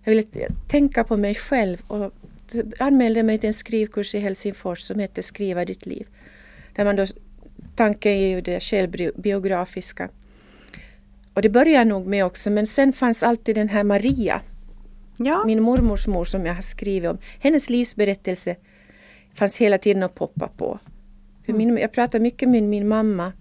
Jag 0.04 0.10
ville 0.10 0.48
tänka 0.68 1.04
på 1.04 1.16
mig 1.16 1.34
själv 1.34 1.82
och 1.86 2.14
anmälde 2.78 3.22
mig 3.22 3.38
till 3.38 3.48
en 3.48 3.54
skrivkurs 3.54 4.14
i 4.14 4.18
Helsingfors 4.18 4.80
som 4.80 4.98
hette 4.98 5.22
Skriva 5.22 5.64
ditt 5.64 5.86
liv. 5.86 6.06
Där 6.74 6.84
man 6.84 6.96
då, 6.96 7.06
tanken 7.76 8.12
är 8.12 8.28
ju 8.28 8.40
det 8.40 8.60
självbiografiska. 8.60 10.08
Och 11.34 11.42
det 11.42 11.48
började 11.48 11.84
nog 11.84 12.06
med 12.06 12.24
också, 12.24 12.50
men 12.50 12.66
sen 12.66 12.92
fanns 12.92 13.22
alltid 13.22 13.54
den 13.54 13.68
här 13.68 13.84
Maria. 13.84 14.40
Ja. 15.16 15.44
Min 15.46 15.62
mormors 15.62 16.06
mor 16.06 16.24
som 16.24 16.46
jag 16.46 16.54
har 16.54 16.62
skrivit 16.62 17.10
om. 17.10 17.18
Hennes 17.38 17.70
livsberättelse 17.70 18.56
fanns 19.34 19.56
hela 19.56 19.78
tiden 19.78 20.02
att 20.02 20.14
poppa 20.14 20.48
på. 20.48 20.78
För 21.44 21.52
mm. 21.52 21.66
min, 21.66 21.76
jag 21.76 21.92
pratar 21.92 22.18
mycket 22.20 22.48
med 22.48 22.62
min 22.62 22.88
mamma. 22.88 23.32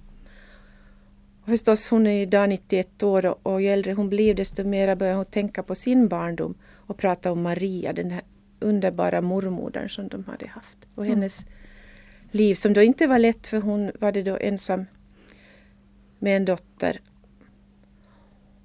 Och 1.41 1.49
förstås, 1.49 1.89
hon 1.89 2.07
är 2.07 2.21
idag 2.21 2.49
91 2.49 3.03
år 3.03 3.25
och, 3.25 3.39
och 3.43 3.61
ju 3.61 3.67
äldre 3.67 3.93
hon 3.93 4.09
blir 4.09 4.33
desto 4.33 4.63
mer 4.63 4.95
börjar 4.95 5.15
hon 5.15 5.25
tänka 5.25 5.63
på 5.63 5.75
sin 5.75 6.07
barndom 6.07 6.55
och 6.87 6.97
prata 6.97 7.31
om 7.31 7.41
Maria, 7.41 7.93
den 7.93 8.11
här 8.11 8.21
underbara 8.63 9.21
mormodern 9.21 9.89
som 9.89 10.07
de 10.07 10.23
hade 10.23 10.47
haft. 10.47 10.77
Och 10.95 11.05
mm. 11.05 11.17
hennes 11.17 11.39
mm. 11.39 11.53
liv 12.31 12.55
som 12.55 12.73
då 12.73 12.81
inte 12.81 13.07
var 13.07 13.19
lätt 13.19 13.47
för 13.47 13.61
hon 13.61 13.91
var 13.99 14.11
det 14.11 14.23
då 14.23 14.37
ensam 14.37 14.85
med 16.19 16.37
en 16.37 16.45
dotter. 16.45 16.99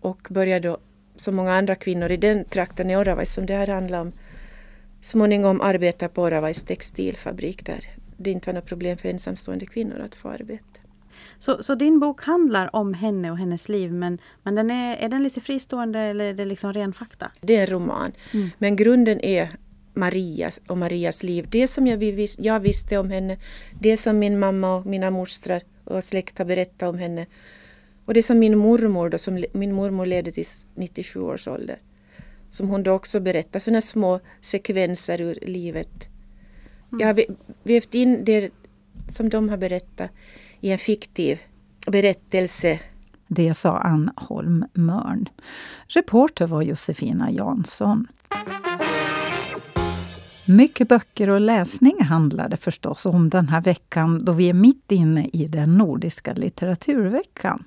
Och 0.01 0.29
började 0.31 0.69
då, 0.69 0.79
som 1.17 1.35
många 1.35 1.53
andra 1.53 1.75
kvinnor 1.75 2.11
i 2.11 2.17
den 2.17 2.45
trakten 2.45 2.91
i 2.91 2.97
Oravais 2.97 3.35
som 3.35 3.47
det 3.47 3.55
här 3.55 3.67
handlar 3.67 4.01
om, 4.01 4.13
småningom 5.01 5.61
arbeta 5.61 6.09
på 6.09 6.23
Oravais 6.23 6.63
textilfabrik 6.63 7.67
där 7.67 7.85
det 8.17 8.31
inte 8.31 8.47
var 8.47 8.55
något 8.55 8.67
problem 8.67 8.97
för 8.97 9.09
ensamstående 9.09 9.67
kvinnor 9.67 10.01
att 10.01 10.15
få 10.15 10.29
arbete. 10.29 10.65
Så, 11.39 11.63
så 11.63 11.75
din 11.75 12.01
bok 12.01 12.23
handlar 12.23 12.77
om 12.77 12.95
henne 12.95 13.31
och 13.31 13.39
hennes 13.39 13.69
liv 13.69 13.93
men, 13.93 14.19
men 14.43 14.55
den 14.55 14.71
är, 14.71 14.97
är 14.97 15.09
den 15.09 15.23
lite 15.23 15.41
fristående 15.41 15.99
eller 15.99 16.25
är 16.25 16.35
det 16.35 16.45
liksom 16.45 16.73
ren 16.73 16.93
fakta? 16.93 17.31
Det 17.41 17.57
är 17.57 17.61
en 17.61 17.67
roman. 17.67 18.13
Mm. 18.35 18.51
Men 18.59 18.77
grunden 18.77 19.21
är 19.21 19.51
Maria 19.99 20.51
och 20.67 20.79
Marias 20.79 21.23
liv. 21.23 21.47
Det 21.51 21.69
som 21.69 21.87
jag, 21.87 21.97
vis, 21.97 22.37
jag 22.39 22.61
visste 22.61 22.99
om 22.99 23.11
henne, 23.11 23.37
det 23.81 23.97
som 23.97 24.19
min 24.19 24.39
mamma 24.39 24.77
och 24.77 24.87
mina 24.87 25.11
mostrar 25.11 25.63
och 25.85 26.05
släkt 26.05 26.39
har 26.39 26.45
berättat 26.45 26.89
om 26.89 26.99
henne. 26.99 27.27
Och 28.05 28.15
det 28.15 28.23
som 28.23 28.39
min 28.39 28.59
mormor, 28.59 29.09
då, 29.09 29.19
som 29.19 29.45
min 29.53 29.75
mormor 29.75 30.07
levde 30.07 30.33
till 30.33 30.47
97 30.75 31.21
års 31.21 31.49
ålder. 31.49 31.79
Som 32.51 32.69
hon 32.69 32.83
då 32.83 32.93
också 32.93 33.21
berättar, 33.21 33.61
sådana 33.61 33.81
små 33.81 34.21
sekvenser 34.41 35.21
ur 35.21 35.39
livet. 35.43 36.09
Mm. 36.93 37.01
Jag 37.01 37.07
har 37.07 37.25
vävt 37.63 37.95
in 37.95 38.25
det 38.25 38.51
som 39.09 39.29
de 39.29 39.49
har 39.49 39.57
berättat 39.57 40.11
i 40.61 40.71
en 40.71 40.79
fiktiv 40.79 41.41
berättelse. 41.87 42.81
Det 43.27 43.55
sa 43.55 43.79
Ann 43.79 44.11
Holm 44.17 44.65
Mörn. 44.75 45.29
Reporter 45.87 46.47
var 46.47 46.63
Josefina 46.63 47.31
Jansson. 47.31 48.07
Mycket 50.51 50.89
böcker 50.89 51.31
och 51.31 51.41
läsning 51.41 52.03
handlade 52.03 52.57
förstås 52.57 53.07
om 53.07 53.29
den 53.29 53.49
här 53.49 53.61
veckan 53.61 54.19
då 54.25 54.33
vi 54.33 54.49
är 54.49 54.55
mitt 54.55 54.93
inne 54.93 55.31
i 55.33 55.47
den 55.47 55.79
nordiska 55.79 56.33
litteraturveckan. 56.33 57.65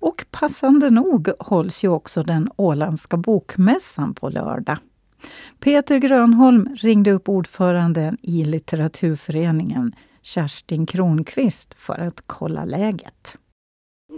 Och 0.00 0.24
passande 0.30 0.90
nog 0.90 1.28
hålls 1.38 1.84
ju 1.84 1.88
också 1.88 2.22
den 2.22 2.50
åländska 2.56 3.16
bokmässan 3.16 4.14
på 4.14 4.28
lördag. 4.28 4.76
Peter 5.60 5.98
Grönholm 5.98 6.76
ringde 6.76 7.12
upp 7.12 7.28
ordföranden 7.28 8.18
i 8.22 8.44
litteraturföreningen 8.44 9.92
Kerstin 10.22 10.86
Kronqvist 10.86 11.74
för 11.74 11.98
att 11.98 12.22
kolla 12.26 12.64
läget. 12.64 13.36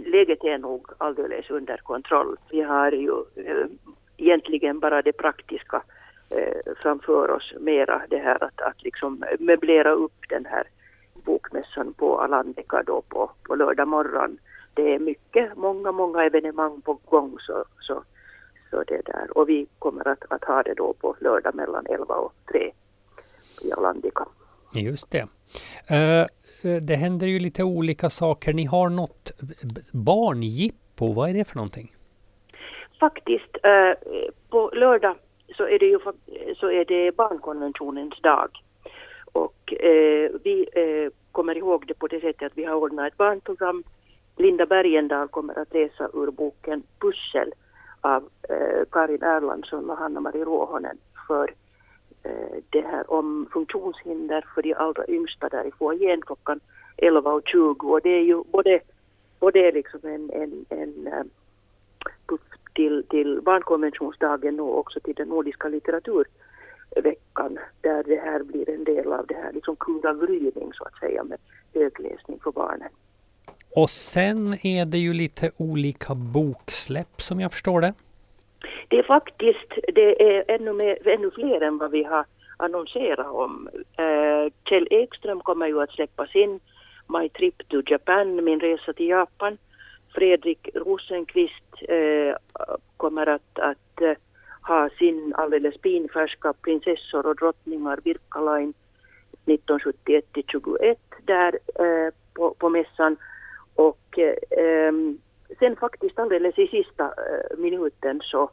Läget 0.05 0.43
är 0.43 0.57
nog 0.57 0.87
alldeles 0.97 1.49
under 1.49 1.77
kontroll. 1.77 2.37
Vi 2.51 2.61
har 2.61 2.91
ju 2.91 3.11
eh, 3.35 3.67
egentligen 4.17 4.79
bara 4.79 5.01
det 5.01 5.13
praktiska 5.13 5.83
eh, 6.37 6.73
framför 6.81 7.31
oss 7.31 7.53
mera 7.59 8.01
det 8.09 8.17
här 8.17 8.43
att, 8.43 8.61
att 8.61 8.83
liksom 8.83 9.23
möblera 9.39 9.91
upp 9.91 10.29
den 10.29 10.45
här 10.45 10.63
bokmässan 11.25 11.93
på 11.93 12.19
Alandeka 12.21 12.83
då 12.83 13.01
på, 13.01 13.31
på 13.43 13.55
lördag 13.55 13.87
morgon. 13.87 14.37
Det 14.73 14.95
är 14.95 14.99
mycket, 14.99 15.57
många, 15.57 15.91
många 15.91 16.23
evenemang 16.23 16.81
på 16.81 16.99
gång 17.05 17.37
så, 17.39 17.65
så, 17.79 18.03
så 18.69 18.83
det 18.83 19.01
där. 19.05 19.37
Och 19.37 19.49
vi 19.49 19.67
kommer 19.79 20.07
att, 20.07 20.23
att 20.29 20.43
ha 20.43 20.63
det 20.63 20.73
då 20.73 20.93
på 20.93 21.15
lördag 21.19 21.55
mellan 21.55 21.85
11 21.85 22.15
och 22.15 22.33
3 22.51 22.71
i 23.61 23.71
Alandika. 23.71 24.25
Just 24.73 25.11
det. 25.11 25.27
Uh, 25.91 26.25
det 26.81 26.95
händer 26.95 27.27
ju 27.27 27.39
lite 27.39 27.63
olika 27.63 28.09
saker. 28.09 28.53
Ni 28.53 28.65
har 28.65 28.89
något 28.89 29.31
barngippo. 29.93 31.13
Vad 31.13 31.29
är 31.29 31.33
det 31.33 31.45
för 31.45 31.55
någonting? 31.55 31.95
Faktiskt, 32.99 33.57
uh, 33.65 34.29
på 34.49 34.71
lördag 34.73 35.15
så 35.53 35.67
är 35.67 35.79
det 35.79 35.85
ju 35.85 35.99
så 36.55 36.71
är 36.71 36.85
det 36.85 37.15
barnkonventionens 37.15 38.21
dag. 38.21 38.49
Och 39.31 39.73
eh, 39.73 40.31
vi 40.43 40.67
eh, 40.73 41.11
kommer 41.31 41.57
ihåg 41.57 41.87
det 41.87 41.93
på 41.93 42.07
det 42.07 42.21
sättet 42.21 42.51
att 42.51 42.57
vi 42.57 42.63
har 42.63 42.75
ordnat 42.75 43.07
ett 43.07 43.17
barnprogram. 43.17 43.83
Linda 44.37 44.65
Bergendahl 44.65 45.27
kommer 45.27 45.59
att 45.59 45.73
läsa 45.73 46.09
ur 46.13 46.31
boken 46.31 46.83
Pussel 46.99 47.53
av 48.01 48.29
eh, 48.49 48.85
Karin 48.91 49.23
Erlandsson 49.23 49.89
och 49.89 49.97
Hanna-Marie 49.97 50.45
Råhonen 50.45 50.97
för 51.27 51.53
Eh, 52.23 52.57
det 52.69 52.81
här 52.81 53.13
om 53.13 53.47
funktionshinder 53.53 54.45
för 54.55 54.61
de 54.61 54.73
allra 54.73 55.07
yngsta 55.07 55.49
där 55.49 55.67
i 55.67 55.71
foajén 55.71 56.21
klockan 56.21 56.59
11.20 56.97 57.91
och 57.91 58.01
det 58.01 58.09
är 58.09 58.21
ju 58.21 58.43
både, 58.51 58.79
både 59.39 59.71
liksom 59.71 59.99
en, 60.03 60.29
en, 60.29 60.65
en 60.69 61.07
eh, 61.07 61.23
till, 62.73 63.03
till 63.09 63.41
barnkonventionsdagen 63.41 64.59
och 64.59 64.77
också 64.77 64.99
till 64.99 65.13
den 65.15 65.27
nordiska 65.27 65.67
litteraturveckan 65.67 67.59
där 67.81 68.03
det 68.03 68.19
här 68.19 68.43
blir 68.43 68.69
en 68.69 68.83
del 68.83 69.13
av 69.13 69.27
det 69.27 69.35
här 69.35 69.53
liksom 69.53 69.75
kuragryning 69.75 70.71
så 70.73 70.83
att 70.83 70.95
säga 70.99 71.23
med 71.23 71.37
högläsning 71.73 72.39
för 72.43 72.51
barnen. 72.51 72.89
Och 73.75 73.89
sen 73.89 74.53
är 74.63 74.85
det 74.85 74.97
ju 74.97 75.13
lite 75.13 75.51
olika 75.57 76.15
boksläpp 76.15 77.21
som 77.21 77.39
jag 77.39 77.51
förstår 77.51 77.81
det. 77.81 77.93
Det 78.87 78.99
är 78.99 79.03
faktiskt 79.03 79.73
det 79.95 80.23
är 80.23 80.43
ännu, 80.47 80.73
mer, 80.73 81.07
ännu 81.07 81.31
fler 81.31 81.61
än 81.61 81.77
vad 81.77 81.91
vi 81.91 82.03
har 82.03 82.25
annonserat 82.57 83.27
om. 83.27 83.69
Uh, 83.99 84.51
Kjell 84.69 84.87
Ekström 84.91 85.39
kommer 85.39 85.67
ju 85.67 85.81
att 85.81 85.91
släppa 85.91 86.27
sin 86.27 86.59
My 87.07 87.29
Trip 87.29 87.67
to 87.67 87.81
Japan, 87.85 88.43
min 88.43 88.59
resa 88.59 88.93
till 88.93 89.07
Japan. 89.07 89.57
Fredrik 90.13 90.69
Rosenqvist 90.73 91.73
eh, 91.81 92.35
kommer 92.97 93.27
att, 93.27 93.59
att 93.59 94.01
eh, 94.01 94.15
ha 94.61 94.89
sin 94.89 95.33
alldeles 95.37 95.77
pinfärska 95.77 96.53
Prinsessor 96.53 97.25
och 97.25 97.35
drottningar 97.35 97.99
Virkalain 98.03 98.73
1971-21 99.45 100.95
där 101.25 101.59
eh, 101.75 102.13
på, 102.33 102.53
på 102.53 102.69
mässan. 102.69 103.17
Och 103.75 104.19
ehm, 104.57 105.17
sen 105.59 105.75
faktiskt 105.75 106.19
alldeles 106.19 106.57
i 106.57 106.67
sista 106.67 107.13
minuten 107.57 108.21
så 108.23 108.49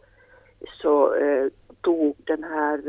så 0.82 1.14
tog 1.80 2.16
den 2.18 2.44
här 2.44 2.80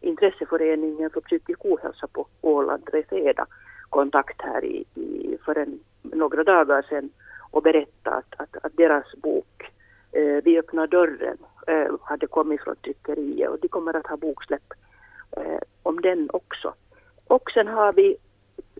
intresseföreningen 0.00 1.10
för 1.10 1.20
psykisk 1.20 1.64
ohälsa 1.64 2.06
på 2.06 2.26
Åland, 2.40 2.88
Reseda, 2.92 3.46
kontakt 3.90 4.42
här 4.42 4.64
i, 4.64 4.84
i, 4.94 5.38
för 5.44 5.58
en, 5.58 5.80
några 6.02 6.44
dagar 6.44 6.86
sedan 6.88 7.10
och 7.56 7.62
berättade 7.62 8.16
att, 8.16 8.34
att, 8.36 8.64
att 8.64 8.76
deras 8.76 9.12
bok 9.22 9.72
eh, 10.12 10.44
Vi 10.44 10.58
öppnar 10.58 10.86
dörren 10.86 11.38
eh, 11.66 11.94
hade 12.02 12.26
kommit 12.26 12.60
från 12.60 12.76
tryckeriet 12.76 13.50
och 13.50 13.58
de 13.60 13.68
kommer 13.68 13.96
att 13.96 14.06
ha 14.06 14.16
boksläpp 14.16 14.72
eh, 15.36 15.58
om 15.82 16.00
den 16.00 16.30
också. 16.32 16.74
Och 17.26 17.50
sen 17.54 17.68
har 17.68 17.92
vi 17.92 18.16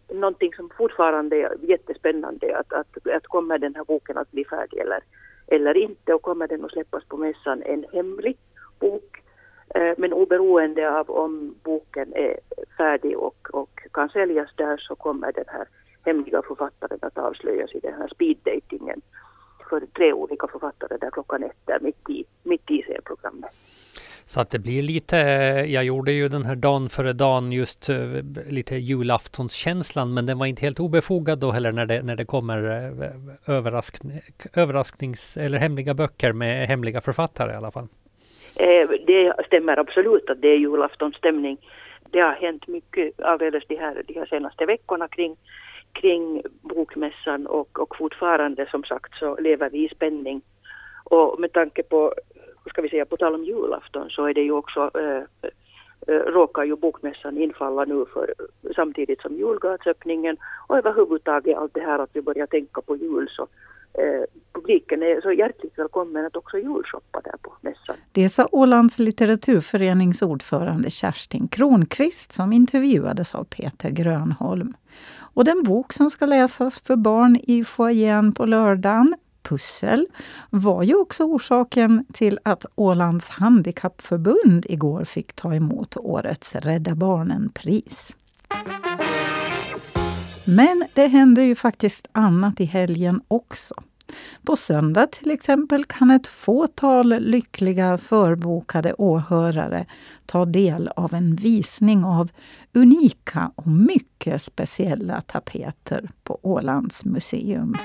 någonting 0.08 0.54
som 0.54 0.70
fortfarande 0.76 1.36
är 1.36 1.54
jättespännande, 1.62 2.56
att, 2.58 2.72
att, 2.72 3.06
att 3.16 3.26
kommer 3.26 3.58
den 3.58 3.74
här 3.74 3.84
boken 3.84 4.18
att 4.18 4.30
bli 4.30 4.44
färdig 4.44 4.78
eller 4.78 5.00
eller 5.46 5.76
inte 5.76 6.14
och 6.14 6.22
kommer 6.22 6.48
den 6.48 6.64
att 6.64 6.70
släppas 6.70 7.04
på 7.04 7.16
mässan 7.16 7.62
en 7.62 7.84
hemlig 7.92 8.36
bok. 8.78 9.22
Eh, 9.74 9.94
men 9.98 10.12
oberoende 10.12 10.98
av 10.98 11.10
om 11.10 11.54
boken 11.62 12.12
är 12.14 12.36
färdig 12.78 13.18
och, 13.18 13.48
och 13.52 13.80
kan 13.92 14.08
säljas 14.08 14.50
där 14.56 14.76
så 14.76 14.94
kommer 14.94 15.32
den 15.32 15.44
här 15.48 15.66
hemliga 16.06 16.42
författaren 16.48 16.98
att 17.02 17.18
avslöjas 17.18 17.74
i 17.74 17.80
den 17.80 17.94
här 17.94 18.08
speeddatingen 18.08 19.00
för 19.70 19.80
tre 19.96 20.12
olika 20.12 20.46
författare 20.46 20.98
där 21.00 21.10
klockan 21.10 21.42
ett 21.42 21.68
är 21.68 21.80
mitt 21.80 22.10
i, 22.10 22.24
mitt 22.42 22.70
i 22.70 22.82
serieprogrammet. 22.82 23.50
Så 24.28 24.40
att 24.40 24.50
det 24.50 24.58
blir 24.58 24.82
lite, 24.82 25.16
jag 25.68 25.84
gjorde 25.84 26.12
ju 26.12 26.28
den 26.28 26.44
här 26.44 26.56
dagen 26.56 26.88
före 26.88 27.12
dagen 27.12 27.52
just 27.52 27.88
eh, 27.88 27.96
lite 28.50 28.76
julaftonskänslan 28.76 30.14
men 30.14 30.26
den 30.26 30.38
var 30.38 30.46
inte 30.46 30.62
helt 30.62 30.80
obefogad 30.80 31.38
då 31.38 31.50
heller 31.50 31.72
när 31.72 31.86
det, 31.86 32.02
när 32.02 32.16
det 32.16 32.24
kommer 32.24 32.58
eh, 32.58 33.54
överrask, 33.56 33.94
överrasknings 34.56 35.36
eller 35.36 35.58
hemliga 35.58 35.94
böcker 35.94 36.32
med 36.32 36.68
hemliga 36.68 37.00
författare 37.00 37.52
i 37.52 37.56
alla 37.56 37.70
fall. 37.70 37.88
Eh, 38.56 38.88
det 39.06 39.34
stämmer 39.46 39.76
absolut 39.76 40.30
att 40.30 40.42
det 40.42 40.48
är 40.48 40.58
julaftonsstämning. 40.58 41.58
Det 42.10 42.20
har 42.20 42.32
hänt 42.32 42.66
mycket 42.66 43.20
alldeles 43.20 43.64
de 43.68 43.76
här, 43.76 44.02
de 44.08 44.14
här 44.14 44.26
senaste 44.26 44.66
veckorna 44.66 45.08
kring, 45.08 45.36
kring 46.00 46.42
bokmässan 46.62 47.46
och, 47.46 47.80
och 47.80 47.96
fortfarande 47.96 48.66
som 48.70 48.84
sagt 48.84 49.14
så 49.18 49.36
lever 49.36 49.70
vi 49.70 49.84
i 49.84 49.88
spänning. 49.88 50.42
Och 51.04 51.40
med 51.40 51.52
tanke 51.52 51.82
på, 51.82 52.14
hur 52.64 52.70
ska 52.70 52.82
vi 52.82 52.88
säga, 52.88 53.06
på 53.06 53.16
tal 53.16 53.34
om 53.34 53.44
julafton 53.44 54.10
så 54.10 54.24
är 54.24 54.34
det 54.34 54.42
ju 54.42 54.52
också 54.52 54.90
äh, 54.94 55.22
råkar 56.08 56.64
ju 56.64 56.76
bokmässan 56.76 57.38
infalla 57.38 57.84
nu 57.84 58.04
för, 58.12 58.34
samtidigt 58.76 59.20
som 59.20 59.36
julgatsöppningen 59.36 60.36
och 60.66 60.78
överhuvudtaget 60.78 61.56
allt 61.56 61.74
det 61.74 61.80
här 61.80 61.98
att 61.98 62.10
vi 62.12 62.22
börjar 62.22 62.46
tänka 62.46 62.80
på 62.80 62.96
jul 62.96 63.28
så 63.30 63.42
eh, 64.02 64.24
publiken 64.52 65.02
är 65.02 65.20
så 65.20 65.32
hjärtligt 65.32 65.78
välkommen 65.78 66.26
att 66.26 66.36
också 66.36 66.58
julshoppa 66.58 67.20
där 67.20 67.34
på 67.42 67.52
mässan. 67.60 67.96
Det 68.12 68.28
sa 68.28 68.48
Ålands 68.52 68.98
litteraturförenings 68.98 70.22
ordförande 70.22 70.90
Kerstin 70.90 71.48
Kronqvist 71.48 72.32
som 72.32 72.52
intervjuades 72.52 73.34
av 73.34 73.44
Peter 73.44 73.90
Grönholm. 73.90 74.72
Och 75.36 75.44
den 75.44 75.62
bok 75.62 75.92
som 75.92 76.10
ska 76.10 76.26
läsas 76.26 76.80
för 76.80 76.96
barn 76.96 77.40
i 77.42 77.64
foajén 77.64 78.32
på 78.32 78.46
lördagen 78.46 79.14
pussel 79.42 80.06
var 80.50 80.82
ju 80.82 80.94
också 80.94 81.24
orsaken 81.24 82.06
till 82.12 82.38
att 82.42 82.64
Ålands 82.74 83.28
handikappförbund 83.28 84.66
igår 84.68 85.04
fick 85.04 85.32
ta 85.32 85.54
emot 85.54 85.96
årets 85.96 86.54
Rädda 86.54 86.94
Barnen-pris. 86.94 88.16
Men 90.44 90.84
det 90.94 91.06
händer 91.06 91.42
ju 91.42 91.54
faktiskt 91.54 92.08
annat 92.12 92.60
i 92.60 92.64
helgen 92.64 93.20
också. 93.28 93.74
På 94.42 94.56
söndag 94.56 95.06
till 95.06 95.30
exempel 95.30 95.84
kan 95.84 96.10
ett 96.10 96.26
fåtal 96.26 97.20
lyckliga 97.20 97.98
förbokade 97.98 98.94
åhörare 98.98 99.86
ta 100.26 100.44
del 100.44 100.88
av 100.96 101.14
en 101.14 101.36
visning 101.36 102.04
av 102.04 102.30
unika 102.72 103.50
och 103.54 103.66
mycket 103.66 104.42
speciella 104.42 105.20
tapeter 105.20 106.10
på 106.22 106.38
Ålands 106.42 107.04
museum. 107.04 107.76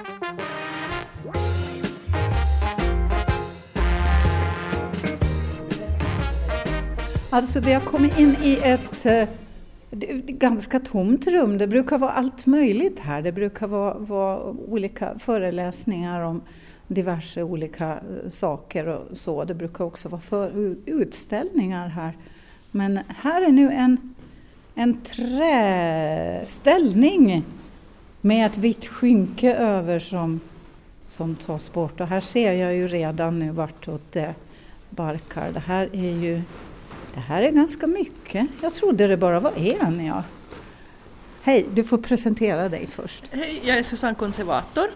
Alltså 7.34 7.60
vi 7.60 7.73
har 7.73 7.81
kommit 7.81 8.19
in 8.19 8.36
i 8.43 8.60
ett 8.63 9.05
eh, 9.05 9.29
ganska 10.27 10.80
tomt 10.80 11.27
rum. 11.27 11.58
Det 11.58 11.67
brukar 11.67 11.97
vara 11.97 12.12
allt 12.12 12.45
möjligt 12.45 12.99
här. 12.99 13.21
Det 13.21 13.32
brukar 13.32 13.67
vara, 13.67 13.93
vara 13.93 14.43
olika 14.49 15.19
föreläsningar 15.19 16.21
om 16.21 16.41
diverse 16.88 17.43
olika 17.43 17.91
eh, 17.91 17.99
saker 18.30 18.88
och 18.88 19.17
så. 19.17 19.43
Det 19.43 19.54
brukar 19.54 19.86
också 19.86 20.10
vara 20.10 20.21
för, 20.21 20.75
utställningar 20.86 21.88
här. 21.88 22.17
Men 22.71 22.99
här 23.08 23.41
är 23.41 23.51
nu 23.51 23.71
en, 23.71 24.15
en 24.75 25.01
träställning 25.01 26.43
med 28.21 28.45
ett 28.45 28.58
vitt 28.58 28.86
skynke 28.86 29.56
över 29.56 29.99
som, 29.99 30.39
som 31.04 31.36
tas 31.36 31.73
bort. 31.73 32.01
Och 32.01 32.08
här 32.08 32.21
ser 32.21 32.54
jag 32.54 32.75
ju 32.75 32.88
redan 32.88 33.39
nu 33.39 33.51
vartåt 33.51 34.12
det 34.12 34.36
barkar. 34.89 35.51
Det 35.51 35.60
här 35.60 35.89
är 35.93 36.12
ju 36.12 36.41
det 37.13 37.19
här 37.19 37.41
är 37.41 37.52
ganska 37.52 37.88
mycket. 37.88 38.47
Jag 38.62 38.74
trodde 38.74 39.08
det 39.08 39.17
bara 39.17 39.39
var 39.39 39.52
en. 39.56 40.06
Ja. 40.06 40.24
Hej, 41.41 41.65
du 41.74 41.84
får 41.84 41.97
presentera 41.97 42.69
dig 42.69 42.88
först. 42.88 43.24
Hej, 43.32 43.62
jag 43.63 43.78
är 43.78 43.84
Susanne 43.84 44.15
Konservator 44.15 44.88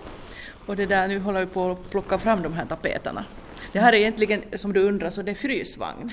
och 0.66 0.76
det 0.76 0.86
där, 0.86 1.08
nu 1.08 1.20
håller 1.20 1.40
vi 1.40 1.46
på 1.46 1.72
att 1.72 1.90
plocka 1.90 2.18
fram 2.18 2.42
de 2.42 2.54
här 2.54 2.66
tapeterna. 2.66 3.26
Det 3.72 3.80
här 3.80 3.94
är 3.94 3.98
egentligen, 3.98 4.42
som 4.54 4.74
du 4.74 4.88
undrar, 4.88 5.10
så 5.10 5.22
det 5.22 5.32
är 5.32 5.36
frysvagn. 5.36 6.12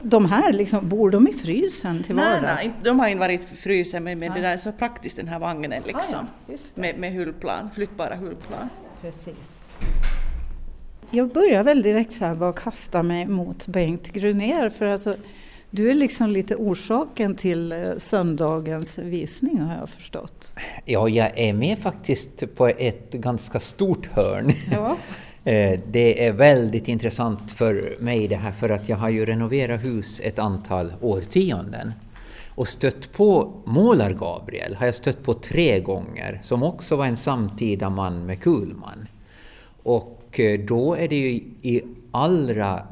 De 0.00 0.26
här, 0.26 0.52
liksom, 0.52 0.88
bor 0.88 1.10
de 1.10 1.28
i 1.28 1.32
frysen 1.32 2.02
till 2.02 2.14
vardags? 2.14 2.42
Nej, 2.42 2.54
nej 2.56 2.74
de 2.82 3.00
har 3.00 3.06
inte 3.06 3.20
varit 3.20 3.52
i 3.52 3.56
frysen 3.56 4.04
men, 4.04 4.18
men 4.18 4.32
det 4.32 4.40
där 4.40 4.52
är 4.52 4.56
så 4.56 4.72
praktiskt 4.72 5.16
den 5.16 5.28
här 5.28 5.38
vagnen 5.38 5.82
liksom. 5.86 6.18
Ah, 6.18 6.52
ja, 6.52 6.56
med, 6.74 6.98
med 6.98 7.12
hullplan, 7.12 7.70
flyttbara 7.74 8.16
hullplan. 8.16 8.68
Precis. 9.00 9.65
Jag 11.10 11.28
börjar 11.28 11.64
väl 11.64 11.82
direkt 11.82 12.12
så 12.12 12.24
här 12.24 12.34
bara 12.34 12.52
kasta 12.52 13.02
mig 13.02 13.26
mot 13.26 13.66
Bengt 13.66 14.12
Gruner 14.12 14.70
för 14.70 14.86
alltså 14.86 15.16
du 15.70 15.90
är 15.90 15.94
liksom 15.94 16.30
lite 16.30 16.56
orsaken 16.56 17.34
till 17.34 17.72
eh, 17.72 17.78
söndagens 17.98 18.98
visning 18.98 19.60
har 19.60 19.76
jag 19.76 19.88
förstått. 19.88 20.52
Ja, 20.84 21.08
jag 21.08 21.38
är 21.38 21.52
med 21.52 21.78
faktiskt 21.78 22.54
på 22.56 22.66
ett 22.66 23.12
ganska 23.12 23.60
stort 23.60 24.06
hörn. 24.06 24.52
Ja. 24.72 24.96
Eh, 25.44 25.80
det 25.86 26.26
är 26.26 26.32
väldigt 26.32 26.88
intressant 26.88 27.52
för 27.52 27.96
mig 28.00 28.28
det 28.28 28.36
här 28.36 28.52
för 28.52 28.70
att 28.70 28.88
jag 28.88 28.96
har 28.96 29.08
ju 29.08 29.26
renoverat 29.26 29.84
hus 29.84 30.20
ett 30.24 30.38
antal 30.38 30.92
årtionden. 31.00 31.92
Och 32.54 32.68
stött 32.68 33.12
på 33.12 33.52
Målar-Gabriel 33.64 34.74
har 34.74 34.86
jag 34.86 34.94
stött 34.94 35.22
på 35.22 35.34
tre 35.34 35.80
gånger, 35.80 36.40
som 36.42 36.62
också 36.62 36.96
var 36.96 37.06
en 37.06 37.16
samtida 37.16 37.90
man 37.90 38.26
med 38.26 38.40
Kulman. 38.40 39.08
Och 39.82 40.15
och 40.36 40.40
eh, 40.40 40.60
då 40.60 40.94
är 40.94 41.08
det 41.08 41.16
ju 41.16 41.30
i 41.62 41.82
allra 42.10 42.82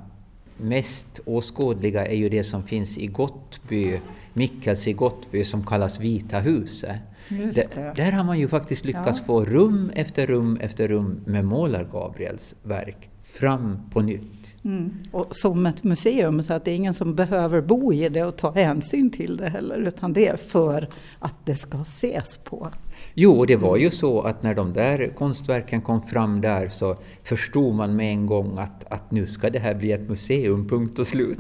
mest 0.57 1.21
åskådliga 1.25 2.07
är 2.07 2.17
ju 2.17 2.29
det 2.29 2.45
som 2.45 2.63
finns 2.63 2.99
i 2.99 3.07
Gottby, 3.07 4.01
Mikkels 4.33 4.89
i 4.89 4.93
Gottby 4.93 5.45
som 5.45 5.67
kallas 5.67 6.01
Vita 6.01 6.39
huset. 6.39 6.97
Där, 7.29 7.95
där 7.95 8.13
har 8.13 8.25
man 8.25 8.39
ju 8.39 8.49
faktiskt 8.49 8.85
lyckats 8.85 9.19
ja. 9.19 9.25
få 9.25 9.45
rum 9.45 9.91
efter 9.95 10.27
rum 10.27 10.57
efter 10.61 10.89
rum 10.89 11.21
med 11.27 11.45
Målar-Gabriels 11.45 12.55
verk 12.63 13.11
fram 13.23 13.79
på 13.91 14.03
nytt. 14.03 14.55
Mm. 14.65 14.95
Och 15.11 15.27
som 15.31 15.67
ett 15.67 15.85
museum 15.85 16.43
så 16.43 16.55
att 16.55 16.65
det 16.65 16.71
är 16.71 16.77
ingen 16.77 16.95
som 16.95 17.15
behöver 17.15 17.61
bo 17.61 17.93
i 17.93 18.09
det 18.09 18.25
och 18.25 18.37
ta 18.37 18.51
hänsyn 18.53 19.11
till 19.11 19.37
det 19.37 19.49
heller 19.49 19.79
utan 19.79 20.13
det 20.13 20.29
är 20.29 20.37
för 20.37 20.89
att 21.19 21.35
det 21.45 21.57
ska 21.57 21.81
ses 21.81 22.37
på. 22.45 22.69
Jo, 23.17 23.45
det 23.45 23.57
var 23.57 23.77
ju 23.77 23.91
så 23.91 24.21
att 24.21 24.43
när 24.43 24.55
de 24.55 24.73
där 24.73 25.13
konstverken 25.19 25.83
kom 25.83 26.03
fram 26.03 26.41
där 26.41 26.69
så 26.69 26.97
förstod 27.23 27.75
man 27.75 27.97
med 27.97 28.11
en 28.11 28.27
gång 28.27 28.59
att, 28.59 28.85
att 28.93 29.11
nu 29.11 29.27
ska 29.27 29.51
det 29.51 29.59
här 29.59 29.75
bli 29.75 29.93
ett 29.93 30.09
museum, 30.09 30.69
punkt 30.69 30.99
och 30.99 31.07
slut. 31.07 31.39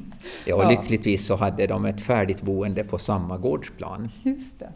ja, 0.46 0.54
och 0.54 0.70
lyckligtvis 0.70 1.26
så 1.26 1.36
hade 1.36 1.66
de 1.66 1.84
ett 1.84 2.00
färdigt 2.00 2.42
boende 2.42 2.84
på 2.84 2.98
samma 2.98 3.38
gårdsplan. 3.38 4.08
Just 4.22 4.58
det. 4.58 4.72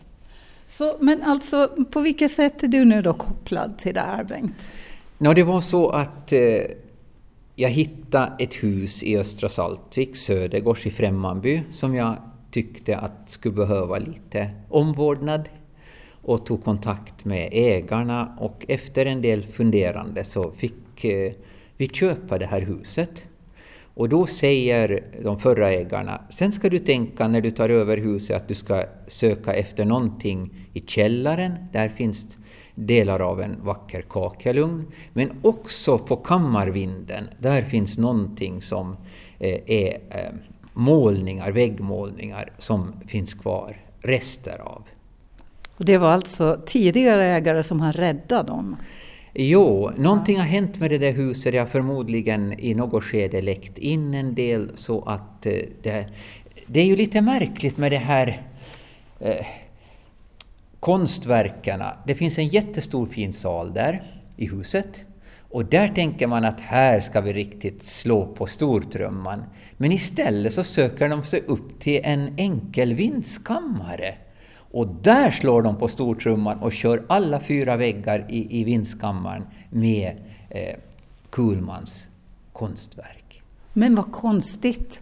Så, 0.66 0.96
men 1.00 1.22
alltså, 1.22 1.68
på 1.90 2.00
vilket 2.00 2.30
sätt 2.30 2.62
är 2.62 2.68
du 2.68 2.84
nu 2.84 3.02
då 3.02 3.12
kopplad 3.12 3.78
till 3.78 3.94
det 3.94 4.00
här, 4.00 4.24
Bengt? 4.24 4.70
No, 5.18 5.34
det 5.34 5.42
var 5.42 5.60
så 5.60 5.88
att 5.88 6.32
eh, 6.32 6.40
jag 7.54 7.68
hittade 7.68 8.32
ett 8.38 8.54
hus 8.54 9.02
i 9.02 9.18
Östra 9.18 9.48
Saltvik, 9.48 10.16
Södergårds 10.16 10.86
i 10.86 10.90
Främmanby, 10.90 11.62
som 11.70 11.94
jag 11.94 12.16
tyckte 12.50 12.96
att 12.96 13.30
skulle 13.30 13.54
behöva 13.54 13.98
lite 13.98 14.50
omvårdnad 14.68 15.48
och 16.22 16.46
tog 16.46 16.64
kontakt 16.64 17.24
med 17.24 17.48
ägarna 17.52 18.36
och 18.38 18.64
efter 18.68 19.06
en 19.06 19.22
del 19.22 19.42
funderande 19.42 20.24
så 20.24 20.52
fick 20.52 21.04
eh, 21.04 21.32
vi 21.76 21.88
köpa 21.88 22.38
det 22.38 22.46
här 22.46 22.60
huset. 22.60 23.26
Och 23.94 24.08
då 24.08 24.26
säger 24.26 25.04
de 25.22 25.38
förra 25.38 25.70
ägarna, 25.70 26.20
sen 26.30 26.52
ska 26.52 26.68
du 26.68 26.78
tänka 26.78 27.28
när 27.28 27.40
du 27.40 27.50
tar 27.50 27.68
över 27.68 27.96
huset 27.96 28.36
att 28.36 28.48
du 28.48 28.54
ska 28.54 28.84
söka 29.06 29.54
efter 29.54 29.84
någonting 29.84 30.50
i 30.72 30.80
källaren, 30.80 31.54
där 31.72 31.88
finns 31.88 32.36
delar 32.74 33.20
av 33.20 33.40
en 33.40 33.64
vacker 33.64 34.02
kakelugn, 34.02 34.86
men 35.12 35.30
också 35.42 35.98
på 35.98 36.16
kammarvinden, 36.16 37.28
där 37.38 37.62
finns 37.62 37.98
någonting 37.98 38.62
som 38.62 38.96
eh, 39.38 39.60
är 39.66 39.98
eh, 40.10 40.32
målningar, 40.72 41.52
väggmålningar 41.52 42.52
som 42.58 42.92
finns 43.06 43.34
kvar, 43.34 43.76
rester 44.00 44.58
av. 44.58 44.82
Och 45.80 45.86
det 45.86 45.98
var 45.98 46.12
alltså 46.12 46.60
tidigare 46.66 47.26
ägare 47.26 47.62
som 47.62 47.80
har 47.80 47.92
räddat 47.92 48.46
dem? 48.46 48.76
Jo, 49.34 49.90
någonting 49.96 50.36
har 50.38 50.44
hänt 50.44 50.78
med 50.80 50.90
det 50.90 50.98
där 50.98 51.12
huset. 51.12 51.52
Det 51.52 51.58
har 51.58 51.66
förmodligen 51.66 52.60
i 52.60 52.74
något 52.74 53.04
skede 53.04 53.42
läckt 53.42 53.78
in 53.78 54.14
en 54.14 54.34
del 54.34 54.70
så 54.74 55.02
att 55.02 55.46
eh, 55.46 55.52
det, 55.82 56.06
det 56.66 56.80
är 56.80 56.84
ju 56.84 56.96
lite 56.96 57.20
märkligt 57.20 57.76
med 57.76 57.92
det 57.92 57.96
här 57.96 58.42
eh, 59.20 59.46
konstverken. 60.80 61.82
Det 62.06 62.14
finns 62.14 62.38
en 62.38 62.48
jättestor 62.48 63.06
fin 63.06 63.32
sal 63.32 63.72
där 63.74 64.02
i 64.36 64.46
huset. 64.46 65.00
Och 65.50 65.64
där 65.64 65.88
tänker 65.88 66.26
man 66.26 66.44
att 66.44 66.60
här 66.60 67.00
ska 67.00 67.20
vi 67.20 67.32
riktigt 67.32 67.82
slå 67.82 68.26
på 68.26 68.46
stortrumman. 68.46 69.44
Men 69.76 69.92
istället 69.92 70.54
så 70.54 70.64
söker 70.64 71.08
de 71.08 71.24
sig 71.24 71.42
upp 71.46 71.80
till 71.80 72.00
en 72.04 72.34
enkel 72.38 72.94
vindskammare. 72.94 74.14
Och 74.70 74.88
där 75.02 75.30
slår 75.30 75.62
de 75.62 75.76
på 75.76 75.88
stortrumman 75.88 76.58
och 76.58 76.72
kör 76.72 77.02
alla 77.08 77.40
fyra 77.40 77.76
väggar 77.76 78.26
i, 78.28 78.60
i 78.60 78.64
vindskammaren 78.64 79.42
med 79.70 80.12
eh, 80.50 80.76
Kuhlmans 81.30 82.08
konstverk. 82.52 83.42
Men 83.72 83.94
vad 83.94 84.12
konstigt! 84.12 85.00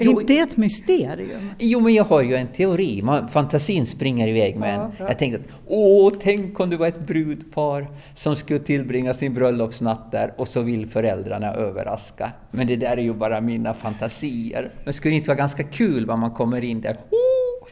Är 0.00 0.04
jo, 0.04 0.20
inte 0.20 0.32
det 0.32 0.38
ett 0.38 0.56
mysterium? 0.56 1.50
Jo, 1.58 1.80
men 1.80 1.94
jag 1.94 2.04
har 2.04 2.22
ju 2.22 2.34
en 2.34 2.46
teori. 2.46 3.02
Man, 3.02 3.28
fantasin 3.28 3.86
springer 3.86 4.28
iväg 4.28 4.56
med 4.56 4.74
ja, 4.74 4.84
en. 4.84 4.92
Ja. 4.98 5.04
Jag 5.08 5.18
tänkte 5.18 5.40
att 5.40 5.46
åh, 5.66 6.12
tänk 6.20 6.60
om 6.60 6.70
du 6.70 6.76
var 6.76 6.86
ett 6.86 7.06
brudpar 7.06 7.86
som 8.14 8.36
skulle 8.36 8.58
tillbringa 8.58 9.14
sin 9.14 9.34
bröllopsnatt 9.34 10.12
där 10.12 10.34
och 10.36 10.48
så 10.48 10.60
vill 10.62 10.86
föräldrarna 10.86 11.54
överraska. 11.54 12.32
Men 12.50 12.66
det 12.66 12.76
där 12.76 12.96
är 12.96 13.02
ju 13.02 13.14
bara 13.14 13.40
mina 13.40 13.74
fantasier. 13.74 14.70
Men 14.84 14.94
skulle 14.94 15.12
det 15.12 15.16
inte 15.16 15.30
vara 15.30 15.38
ganska 15.38 15.62
kul 15.62 16.06
när 16.06 16.16
man 16.16 16.30
kommer 16.30 16.64
in 16.64 16.80
där? 16.80 16.96
Oh! 17.10 17.68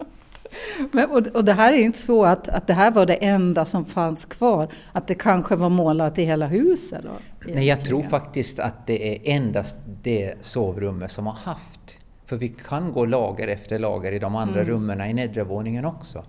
Men, 0.92 1.10
och, 1.10 1.28
och, 1.28 1.46
det 1.46 1.54
här 1.54 1.74
är 1.74 1.78
inte 1.78 1.98
så 1.98 2.26
att, 2.26 2.48
att 2.48 2.68
det 2.68 2.74
här 2.74 2.92
var 2.92 3.06
det 3.06 3.14
enda 3.14 3.66
som 3.66 3.86
fanns 3.86 4.26
kvar? 4.26 4.68
Att 4.92 5.08
det 5.08 5.16
kanske 5.16 5.56
var 5.56 5.70
målat 5.70 6.20
i 6.20 6.24
hela 6.24 6.48
huset? 6.48 7.04
Då, 7.04 7.10
Nej, 7.54 7.68
jag 7.68 7.86
tror 7.86 8.04
faktiskt 8.04 8.60
att 8.60 8.88
det 8.88 9.16
är 9.16 9.36
endast 9.36 9.76
det 10.04 10.34
sovrummet 10.42 11.12
som 11.12 11.26
har 11.26 11.36
haft. 11.36 11.98
För 12.26 12.38
vi 12.38 12.50
kan 12.50 12.92
gå 12.92 13.06
lager 13.06 13.48
efter 13.48 13.80
lager 13.80 14.12
i 14.12 14.20
de 14.20 14.36
andra 14.36 14.62
mm. 14.62 14.74
rummen 14.74 15.02
i 15.02 15.14
nedre 15.14 15.44
våningen 15.44 15.86
också. 15.86 16.26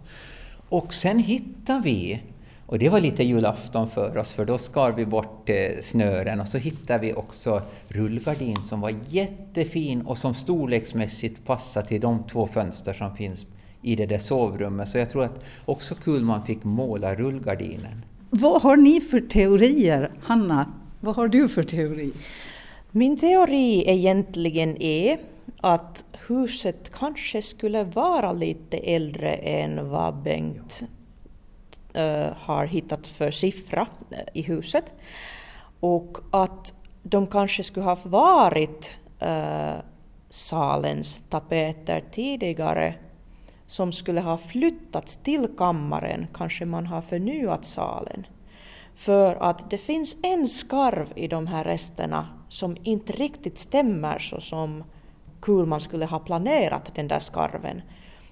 Och 0.69 0.95
sen 0.95 1.19
hittar 1.19 1.81
vi 1.81 2.23
och 2.67 2.79
det 2.79 2.89
var 2.89 3.01
lite 3.01 3.25
julafton 3.25 3.91
för 3.91 4.17
oss, 4.17 4.33
för 4.33 4.45
då 4.45 4.59
skar 4.59 4.93
vi 4.93 5.07
bort 5.07 5.51
eh, 5.51 5.83
snören 5.83 6.41
och 6.41 6.49
så 6.49 6.59
hittade 6.59 6.99
vi 6.99 7.13
också 7.13 7.63
rullgardin 7.89 8.63
som 8.63 8.81
var 8.81 8.95
jättefin 9.09 10.03
och 10.03 10.19
som 10.19 10.35
storleksmässigt 10.35 11.47
passade 11.47 11.87
till 11.87 12.01
de 12.01 12.25
två 12.27 12.47
fönster 12.47 12.93
som 12.93 13.17
finns 13.17 13.47
i 13.85 13.97
det 13.97 14.07
där 14.07 14.19
sovrummet. 14.19 14.89
Så 14.89 14.99
jag 14.99 15.11
tror 15.11 15.25
att 15.25 15.45
också 15.65 15.95
Kullman 15.95 16.47
fick 16.47 16.65
måla 16.65 17.15
rullgardinen. 17.15 18.05
Vad 18.31 18.63
har 18.63 18.77
ni 18.77 19.01
för 19.01 19.21
teorier, 19.21 20.11
Hanna? 20.23 20.73
Vad 21.01 21.17
har 21.17 21.29
du 21.29 21.49
för 21.49 21.63
teori? 21.63 22.13
Min 22.91 23.17
teori 23.17 23.85
egentligen 23.87 24.83
är 24.83 25.19
att 25.61 26.05
huset 26.29 26.91
kanske 26.93 27.43
skulle 27.43 27.85
vara 27.85 28.33
lite 28.33 28.77
äldre 28.77 29.35
än 29.35 29.91
vad 29.91 30.15
Bengt 30.23 30.83
uh, 31.97 32.33
har 32.37 32.67
hittat 32.67 33.07
för 33.07 33.31
siffra 33.31 33.87
uh, 34.13 34.19
i 34.33 34.43
huset. 34.43 34.93
Och 35.81 36.19
att 36.31 36.75
de 37.03 37.27
kanske 37.27 37.63
skulle 37.63 37.87
ha 37.87 37.99
varit 38.03 38.97
uh, 39.23 39.81
salens 40.31 41.23
tapeter 41.31 42.05
tidigare 42.13 42.95
som 43.67 43.93
skulle 43.93 44.21
ha 44.21 44.39
flyttats 44.39 45.17
till 45.17 45.49
kammaren, 45.59 46.27
kanske 46.35 46.65
man 46.65 46.87
har 46.87 47.03
förnyat 47.03 47.65
salen. 47.65 48.27
För 48.95 49.35
att 49.35 49.71
det 49.71 49.79
finns 49.79 50.17
en 50.23 50.49
skarv 50.49 51.13
i 51.15 51.29
de 51.29 51.47
här 51.47 51.65
resterna 51.65 52.29
som 52.49 52.77
inte 52.83 53.13
riktigt 53.13 53.59
stämmer 53.59 54.19
så 54.19 54.41
som 54.41 54.85
Kuhlman 55.41 55.81
skulle 55.81 56.07
ha 56.07 56.19
planerat 56.19 56.95
den 56.95 57.09
där 57.09 57.19
skarven. 57.19 57.83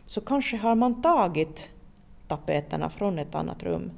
Så 0.06 0.20
kanske 0.20 0.56
har 0.56 0.74
man 0.74 1.02
tagit 1.02 1.70
tapeterna 2.28 2.90
från 2.90 3.18
ett 3.18 3.34
annat 3.34 3.62
rum. 3.62 3.90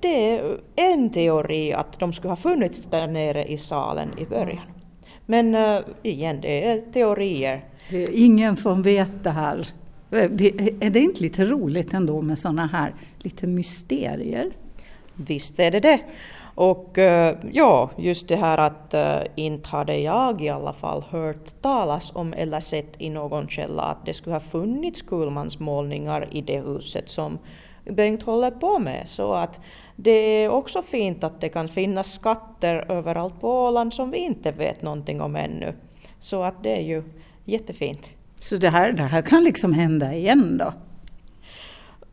Det 0.00 0.30
är 0.30 0.60
en 0.76 1.10
teori 1.10 1.72
att 1.72 1.98
de 2.00 2.12
skulle 2.12 2.30
ha 2.30 2.36
funnits 2.36 2.86
där 2.86 3.06
nere 3.06 3.44
i 3.44 3.58
salen 3.58 4.18
i 4.18 4.26
början. 4.26 4.64
Men 5.26 5.54
eh, 5.54 5.80
igen, 6.02 6.40
det 6.40 6.66
är 6.66 6.80
teorier. 6.80 7.64
Det 7.90 8.02
är 8.02 8.24
ingen 8.24 8.56
som 8.56 8.82
vet 8.82 9.24
det 9.24 9.30
här. 9.30 9.66
Eh, 10.14 10.30
är 10.80 10.90
det 10.90 11.00
inte 11.00 11.22
lite 11.22 11.44
roligt 11.44 11.94
ändå 11.94 12.22
med 12.22 12.38
sådana 12.38 12.66
här 12.66 12.94
lite 13.18 13.46
mysterier? 13.46 14.50
Visst 15.14 15.60
är 15.60 15.70
det 15.70 15.80
det. 15.80 16.00
Och 16.54 16.98
eh, 16.98 17.36
ja, 17.52 17.90
just 17.96 18.28
det 18.28 18.36
här 18.36 18.58
att 18.58 18.94
eh, 18.94 19.20
inte 19.34 19.68
hade 19.68 19.98
jag 19.98 20.40
i 20.42 20.48
alla 20.48 20.72
fall 20.72 21.04
hört 21.10 21.62
talas 21.62 22.12
om 22.14 22.32
eller 22.32 22.60
sett 22.60 22.94
i 22.98 23.10
någon 23.10 23.48
källa 23.48 23.82
att 23.82 24.06
det 24.06 24.14
skulle 24.14 24.34
ha 24.34 24.40
funnits 24.40 25.02
kulmansmålningar 25.02 26.28
i 26.32 26.40
det 26.40 26.60
huset 26.60 27.08
som 27.08 27.38
Bengt 27.84 28.22
håller 28.22 28.50
på 28.50 28.78
med. 28.78 29.08
Så 29.08 29.32
att 29.32 29.60
det 29.96 30.10
är 30.10 30.48
också 30.48 30.82
fint 30.82 31.24
att 31.24 31.40
det 31.40 31.48
kan 31.48 31.68
finnas 31.68 32.12
skatter 32.12 32.92
överallt 32.92 33.40
på 33.40 33.64
Åland 33.64 33.94
som 33.94 34.10
vi 34.10 34.18
inte 34.18 34.52
vet 34.52 34.82
någonting 34.82 35.20
om 35.20 35.36
ännu. 35.36 35.74
Så 36.18 36.42
att 36.42 36.62
det 36.62 36.76
är 36.76 36.82
ju 36.82 37.02
jättefint. 37.44 38.10
Så 38.44 38.56
det 38.56 38.70
här, 38.70 38.92
det 38.92 39.02
här 39.02 39.22
kan 39.22 39.44
liksom 39.44 39.72
hända 39.72 40.14
igen 40.14 40.58
då? 40.58 40.72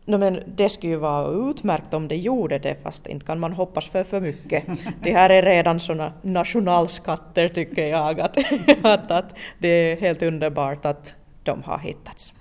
No, 0.05 0.17
men 0.17 0.39
det 0.55 0.69
skulle 0.69 0.93
ju 0.93 0.99
vara 0.99 1.49
utmärkt 1.49 1.93
om 1.93 2.07
det 2.07 2.15
gjorde 2.15 2.59
det, 2.59 2.75
fast 2.83 3.07
inte 3.07 3.25
kan 3.25 3.39
man 3.39 3.53
hoppas 3.53 3.87
för 3.87 4.03
för 4.03 4.21
mycket. 4.21 4.63
Det 5.03 5.11
här 5.11 5.29
är 5.29 5.43
redan 5.43 5.79
såna 5.79 6.13
nationalskatter 6.21 7.49
tycker 7.49 7.87
jag, 7.87 8.19
att, 8.19 8.37
att, 8.81 9.11
att 9.11 9.35
det 9.59 9.67
är 9.67 10.01
helt 10.01 10.21
underbart 10.21 10.85
att 10.85 11.15
de 11.43 11.63
har 11.63 11.77
hittats. 11.77 12.33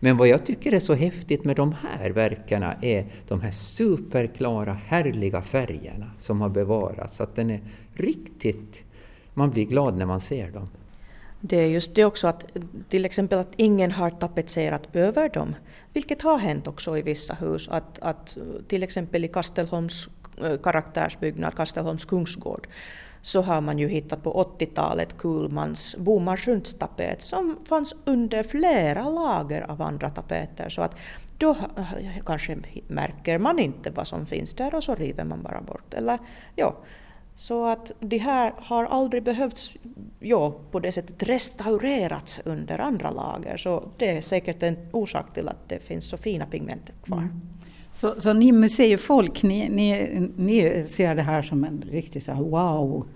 Men 0.00 0.16
vad 0.16 0.28
jag 0.28 0.46
tycker 0.46 0.74
är 0.74 0.80
så 0.80 0.94
häftigt 0.94 1.44
med 1.44 1.56
de 1.56 1.74
här 1.82 2.10
verkarna 2.10 2.74
är 2.82 3.04
de 3.28 3.40
här 3.40 3.50
superklara, 3.50 4.72
härliga 4.72 5.42
färgerna 5.42 6.10
som 6.18 6.40
har 6.40 6.48
bevarats. 6.48 7.20
Att 7.20 7.36
den 7.36 7.50
är 7.50 7.60
riktigt... 7.94 8.82
Man 9.34 9.50
blir 9.50 9.64
glad 9.64 9.96
när 9.96 10.06
man 10.06 10.20
ser 10.20 10.50
dem. 10.50 10.68
Det 11.48 11.56
är 11.56 11.66
just 11.66 11.94
det 11.94 12.04
också 12.04 12.28
att 12.28 12.44
till 12.88 13.04
exempel 13.04 13.38
att 13.38 13.52
ingen 13.56 13.92
har 13.92 14.10
tapetserat 14.10 14.82
över 14.92 15.28
dem, 15.28 15.54
vilket 15.92 16.22
har 16.22 16.38
hänt 16.38 16.66
också 16.66 16.98
i 16.98 17.02
vissa 17.02 17.34
hus. 17.34 17.68
Att, 17.68 17.98
att 17.98 18.38
till 18.68 18.82
exempel 18.82 19.24
i 19.24 19.28
Kastelholms 19.28 20.08
eh, 20.42 20.56
karaktärsbyggnad, 20.56 21.54
Kastelholms 21.56 22.04
kungsgård, 22.04 22.68
så 23.20 23.42
har 23.42 23.60
man 23.60 23.78
ju 23.78 23.88
hittat 23.88 24.22
på 24.22 24.56
80-talet 24.58 25.18
Kuhlmans 25.18 25.96
Bomarsundstapet 25.98 27.22
som 27.22 27.58
fanns 27.68 27.94
under 28.04 28.42
flera 28.42 29.08
lager 29.08 29.70
av 29.70 29.82
andra 29.82 30.10
tapeter. 30.10 30.68
Så 30.68 30.82
att 30.82 30.96
då 31.38 31.56
kanske 32.26 32.58
märker 32.88 33.38
man 33.38 33.58
inte 33.58 33.90
vad 33.90 34.06
som 34.06 34.26
finns 34.26 34.54
där 34.54 34.74
och 34.74 34.84
så 34.84 34.94
river 34.94 35.24
man 35.24 35.42
bara 35.42 35.60
bort. 35.60 35.94
Eller, 35.94 36.18
ja, 36.56 36.76
så 37.36 37.66
att 37.66 37.92
det 38.00 38.18
här 38.18 38.52
har 38.56 38.84
aldrig 38.84 39.22
behövts 39.22 39.72
ja, 40.20 40.54
på 40.70 40.80
det 40.80 40.92
sättet 40.92 41.22
restaurerats 41.22 42.40
under 42.44 42.78
andra 42.78 43.10
lager. 43.10 43.56
Så 43.56 43.88
det 43.96 44.10
är 44.10 44.20
säkert 44.20 44.62
en 44.62 44.76
orsak 44.92 45.34
till 45.34 45.48
att 45.48 45.68
det 45.68 45.78
finns 45.78 46.08
så 46.08 46.16
fina 46.16 46.46
pigment 46.46 46.90
kvar. 47.04 47.18
Mm. 47.18 47.40
Så, 47.92 48.20
så 48.20 48.32
ni 48.32 48.52
museifolk, 48.52 49.42
ni, 49.42 49.68
ni, 49.68 50.20
ni 50.36 50.86
ser 50.86 51.14
det 51.14 51.22
här 51.22 51.42
som 51.42 51.64
en 51.64 51.84
riktig 51.90 52.22
så 52.22 52.32
här 52.32 52.42
wow 52.42 53.06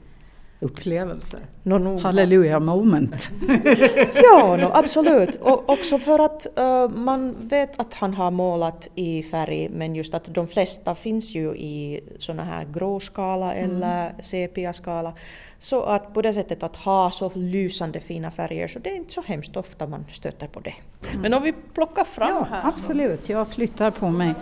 upplevelse. 0.60 1.38
No, 1.62 1.78
no, 1.78 1.98
Halleluja 1.98 2.60
moment. 2.60 3.30
ja, 4.14 4.56
no, 4.56 4.70
absolut. 4.74 5.34
Och 5.34 5.70
också 5.70 5.98
för 5.98 6.18
att 6.18 6.46
uh, 6.58 6.88
man 6.96 7.48
vet 7.48 7.80
att 7.80 7.94
han 7.94 8.14
har 8.14 8.30
målat 8.30 8.88
i 8.94 9.22
färg 9.22 9.68
men 9.68 9.94
just 9.94 10.14
att 10.14 10.24
de 10.24 10.46
flesta 10.46 10.94
finns 10.94 11.34
ju 11.34 11.56
i 11.56 12.00
såna 12.18 12.44
här 12.44 12.66
gråskala 12.72 13.54
mm. 13.54 13.76
eller 13.76 14.12
sepia-skala. 14.22 15.12
Så 15.58 15.82
att 15.82 16.14
på 16.14 16.22
det 16.22 16.32
sättet 16.32 16.62
att 16.62 16.76
ha 16.76 17.10
så 17.10 17.32
lysande 17.34 18.00
fina 18.00 18.30
färger 18.30 18.68
så 18.68 18.78
det 18.78 18.90
är 18.90 18.96
inte 18.96 19.12
så 19.12 19.22
hemskt 19.22 19.56
ofta 19.56 19.86
man 19.86 20.04
stöter 20.10 20.46
på 20.46 20.60
det. 20.60 20.74
Mm. 21.08 21.22
Men 21.22 21.34
om 21.34 21.42
vi 21.42 21.52
plockar 21.74 22.04
fram 22.04 22.36
ja, 22.36 22.46
här. 22.50 22.68
Absolut, 22.68 23.28
jag 23.28 23.48
flyttar 23.48 23.90
på 23.90 24.10
mig 24.10 24.34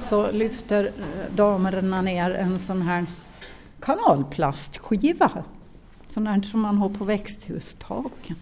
så 0.00 0.30
lyfter 0.30 0.84
eh, 0.84 1.34
damerna 1.34 2.02
ner 2.02 2.34
en 2.34 2.58
sån 2.58 2.82
här 2.82 3.06
kanalplastskiva 3.80 5.30
sånt 6.24 6.46
som 6.46 6.60
man 6.60 6.78
har 6.78 6.88
på 6.88 7.04
växthustaken. 7.04 8.36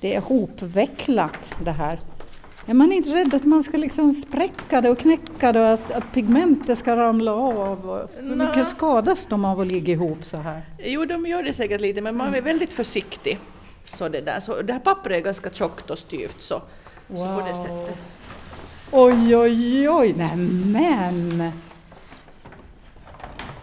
Det 0.00 0.14
är 0.14 0.20
hopvecklat 0.20 1.54
det 1.64 1.70
här. 1.70 2.00
Är 2.66 2.74
man 2.74 2.92
inte 2.92 3.10
rädd 3.10 3.34
att 3.34 3.44
man 3.44 3.62
ska 3.62 3.76
liksom 3.76 4.10
spräcka 4.10 4.80
det 4.80 4.90
och 4.90 4.98
knäcka 4.98 5.52
det 5.52 5.60
och 5.60 5.72
att, 5.72 5.90
att 5.90 6.12
pigmentet 6.12 6.78
ska 6.78 6.96
ramla 6.96 7.32
av? 7.32 8.08
Hur 8.16 8.36
mycket 8.36 8.66
skadas 8.66 9.26
de 9.28 9.44
av 9.44 9.60
att 9.60 9.66
ligga 9.66 9.92
ihop 9.92 10.24
så 10.24 10.36
här? 10.36 10.62
Jo, 10.78 11.04
de 11.04 11.26
gör 11.26 11.42
det 11.42 11.52
säkert 11.52 11.80
lite, 11.80 12.00
men 12.00 12.16
man 12.16 12.34
är 12.34 12.42
väldigt 12.42 12.72
försiktig. 12.72 13.38
Så 13.84 14.08
det, 14.08 14.20
där. 14.20 14.40
Så 14.40 14.62
det 14.62 14.72
här 14.72 14.80
pappret 14.80 15.16
är 15.16 15.24
ganska 15.24 15.50
tjockt 15.50 15.90
och 15.90 15.98
styvt 15.98 16.40
så, 16.40 16.62
wow. 17.06 17.16
så 17.16 17.24
på 17.24 17.48
det 17.48 17.54
sättet. 17.54 17.98
Oj, 18.90 19.36
oj, 19.36 19.88
oj, 19.88 20.14
nämen! 20.16 21.52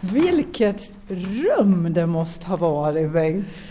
Vilket 0.04 0.92
rum 1.08 1.92
det 1.92 2.06
måste 2.06 2.46
ha 2.46 2.56
varit, 2.56 3.12
Bengt! 3.12 3.62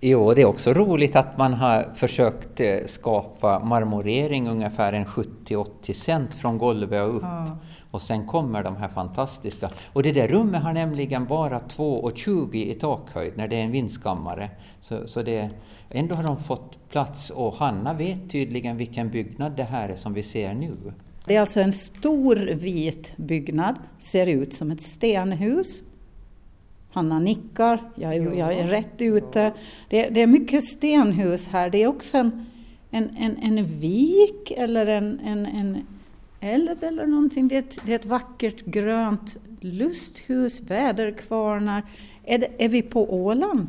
Jo, 0.00 0.34
det 0.34 0.42
är 0.42 0.46
också 0.46 0.72
roligt 0.72 1.16
att 1.16 1.38
man 1.38 1.52
har 1.52 1.92
försökt 1.94 2.60
eh, 2.60 2.78
skapa 2.86 3.58
marmorering 3.58 4.48
ungefär 4.48 4.92
en 4.92 5.04
70-80 5.06 5.92
cent 5.92 6.34
från 6.34 6.58
golvet 6.58 7.02
och 7.02 7.16
upp. 7.16 7.22
Ja. 7.22 7.58
Och 7.90 8.02
sen 8.02 8.26
kommer 8.26 8.62
de 8.62 8.76
här 8.76 8.88
fantastiska. 8.88 9.70
Och 9.92 10.02
det 10.02 10.12
där 10.12 10.28
rummet 10.28 10.62
har 10.62 10.72
nämligen 10.72 11.26
bara 11.26 11.58
2,20 11.58 12.54
i 12.54 12.74
takhöjd 12.74 13.32
när 13.36 13.48
det 13.48 13.56
är 13.56 13.64
en 13.64 13.72
vindskammare. 13.72 14.50
Så, 14.80 15.08
så 15.08 15.22
det, 15.22 15.50
ändå 15.90 16.14
har 16.14 16.22
de 16.22 16.42
fått 16.42 16.88
plats 16.90 17.30
och 17.30 17.54
Hanna 17.54 17.94
vet 17.94 18.30
tydligen 18.30 18.76
vilken 18.76 19.10
byggnad 19.10 19.52
det 19.56 19.62
här 19.62 19.88
är 19.88 19.96
som 19.96 20.14
vi 20.14 20.22
ser 20.22 20.54
nu. 20.54 20.76
Det 21.28 21.36
är 21.36 21.40
alltså 21.40 21.60
en 21.60 21.72
stor 21.72 22.36
vit 22.36 23.16
byggnad, 23.16 23.74
ser 23.98 24.26
ut 24.26 24.54
som 24.54 24.70
ett 24.70 24.82
stenhus. 24.82 25.82
Hanna 26.90 27.18
nickar, 27.18 27.90
jag 27.94 28.16
är, 28.16 28.32
jag 28.32 28.52
är 28.52 28.66
rätt 28.66 29.02
ute. 29.02 29.52
Det, 29.88 30.08
det, 30.08 30.20
är 30.22 30.26
mycket 30.26 30.64
stenhus 30.64 31.46
här. 31.46 31.70
Det 31.70 31.82
är 31.82 31.86
också 31.86 32.18
en, 32.18 32.46
en, 32.90 33.16
en, 33.16 33.36
en 33.36 33.64
vik 33.80 34.50
eller 34.56 34.86
en, 34.86 35.20
en, 35.20 35.46
en 35.46 35.86
älv 36.40 36.84
eller 36.84 37.06
någonting. 37.06 37.48
Det 37.48 37.54
är, 37.54 37.58
ett, 37.58 37.78
det 37.86 37.92
är 37.92 37.98
ett 37.98 38.06
vackert 38.06 38.64
grönt 38.64 39.36
lusthus, 39.60 40.60
väderkvarnar. 40.60 41.82
Är, 42.24 42.38
det, 42.38 42.48
är 42.58 42.68
vi 42.68 42.82
på 42.82 43.14
Åland? 43.14 43.68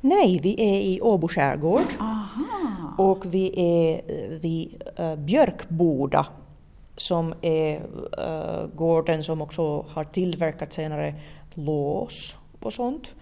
Nej, 0.00 0.40
vi 0.42 0.54
är 0.58 0.80
i 0.80 1.00
Åbo 1.00 1.28
skärgård. 1.28 1.86
Aha. 1.98 2.94
Och 2.98 3.34
vi 3.34 3.52
är 3.56 4.02
vid 4.38 4.82
uh, 5.00 5.16
Björkboda 5.16 6.26
som 7.02 7.34
är 7.42 7.80
uh, 8.18 8.66
gården 8.74 9.24
som 9.24 9.42
också 9.42 9.84
har 9.88 10.04
tillverkat 10.04 10.72
senare 10.72 11.14
lås 11.54 12.36
och 12.60 12.72
sånt. 12.72 13.14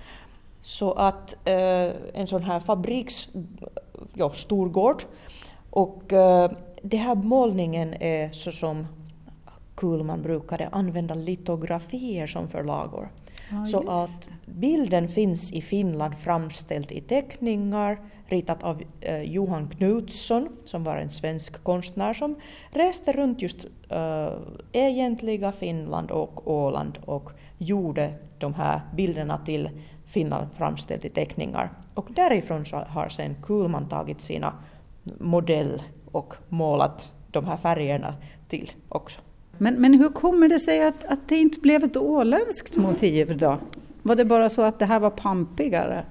Så 0.62 0.92
att 0.92 1.36
uh, 1.48 1.92
en 2.14 2.26
sån 2.26 2.42
här 2.42 2.60
fabriks, 2.60 3.28
ja, 4.14 4.30
storgård. 4.30 5.02
Och 5.70 6.12
uh, 6.12 6.50
den 6.82 7.00
här 7.00 7.14
målningen 7.14 7.94
är 7.94 8.32
så 8.32 8.52
som 8.52 8.86
Kuhlman 9.74 10.22
brukade 10.22 10.68
använda 10.72 11.14
litografier 11.14 12.26
som 12.26 12.48
förlagor. 12.48 13.08
Ja, 13.50 13.66
så 13.66 13.90
att 13.90 14.30
bilden 14.46 15.08
finns 15.08 15.52
i 15.52 15.62
Finland 15.62 16.14
framställd 16.18 16.92
i 16.92 17.00
teckningar 17.00 17.98
ritat 18.26 18.62
av 18.62 18.82
eh, 19.00 19.22
Johan 19.22 19.68
Knutsson 19.68 20.48
som 20.64 20.84
var 20.84 20.96
en 20.96 21.10
svensk 21.10 21.64
konstnär 21.64 22.14
som 22.14 22.36
reste 22.70 23.12
runt 23.12 23.42
just 23.42 23.66
eh, 23.88 24.32
egentliga 24.72 25.52
Finland 25.52 26.10
och 26.10 26.50
Åland 26.50 26.98
och 27.04 27.30
gjorde 27.58 28.12
de 28.38 28.54
här 28.54 28.80
bilderna 28.96 29.38
till 29.38 29.70
Finland 30.04 30.46
framställd 30.56 31.04
i 31.04 31.08
teckningar. 31.08 31.70
Och 31.94 32.08
därifrån 32.10 32.64
har 32.86 33.08
sen 33.08 33.34
Kuhlman 33.42 33.88
tagit 33.88 34.20
sina 34.20 34.54
modell 35.18 35.82
och 36.12 36.34
målat 36.48 37.12
de 37.30 37.46
här 37.46 37.56
färgerna 37.56 38.14
till 38.48 38.72
också. 38.88 39.20
Men, 39.62 39.74
men 39.74 39.94
hur 39.94 40.08
kommer 40.08 40.48
det 40.48 40.60
sig 40.60 40.86
att, 40.86 41.04
att 41.04 41.28
det 41.28 41.36
inte 41.36 41.60
blev 41.60 41.84
ett 41.84 41.96
åländskt 41.96 42.76
motiv 42.76 43.38
då? 43.38 43.58
Var 44.02 44.16
det 44.16 44.24
bara 44.24 44.48
så 44.48 44.62
att 44.62 44.78
det 44.78 44.84
här 44.84 45.00
var 45.00 45.10
pampigare? 45.10 46.04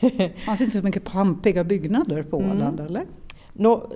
fanns 0.46 0.60
inte 0.60 0.78
så 0.78 0.84
mycket 0.84 1.04
pampiga 1.04 1.64
byggnader 1.64 2.22
på 2.22 2.38
mm. 2.38 2.50
Åland 2.50 2.80
mm. 2.80 2.86
eller? 2.86 3.04
No, 3.52 3.92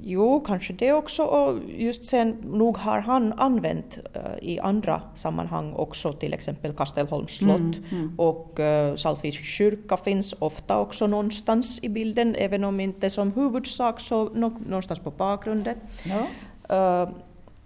jo, 0.00 0.40
kanske 0.40 0.72
det 0.72 0.92
också. 0.92 1.22
Och 1.22 1.58
just 1.76 2.04
sen, 2.04 2.36
nog 2.44 2.76
har 2.76 3.00
han 3.00 3.32
använt 3.32 3.98
uh, 4.16 4.48
i 4.48 4.58
andra 4.58 5.02
sammanhang 5.14 5.72
också 5.72 6.12
till 6.12 6.34
exempel 6.34 6.72
Kastelholms 6.72 7.30
slott 7.30 7.56
mm, 7.58 7.84
mm. 7.90 8.18
och 8.18 8.60
uh, 8.60 8.96
Saltviks 8.96 9.38
kyrka 9.38 9.96
finns 9.96 10.34
ofta 10.38 10.78
också 10.78 11.06
någonstans 11.06 11.78
i 11.82 11.88
bilden, 11.88 12.34
även 12.34 12.64
om 12.64 12.80
inte 12.80 13.10
som 13.10 13.32
huvudsak 13.32 14.00
så 14.00 14.24
no, 14.24 14.52
någonstans 14.68 15.00
på 15.00 15.10
bakgrunden. 15.10 15.76
Ja. 16.04 16.26
Uh, 16.70 17.08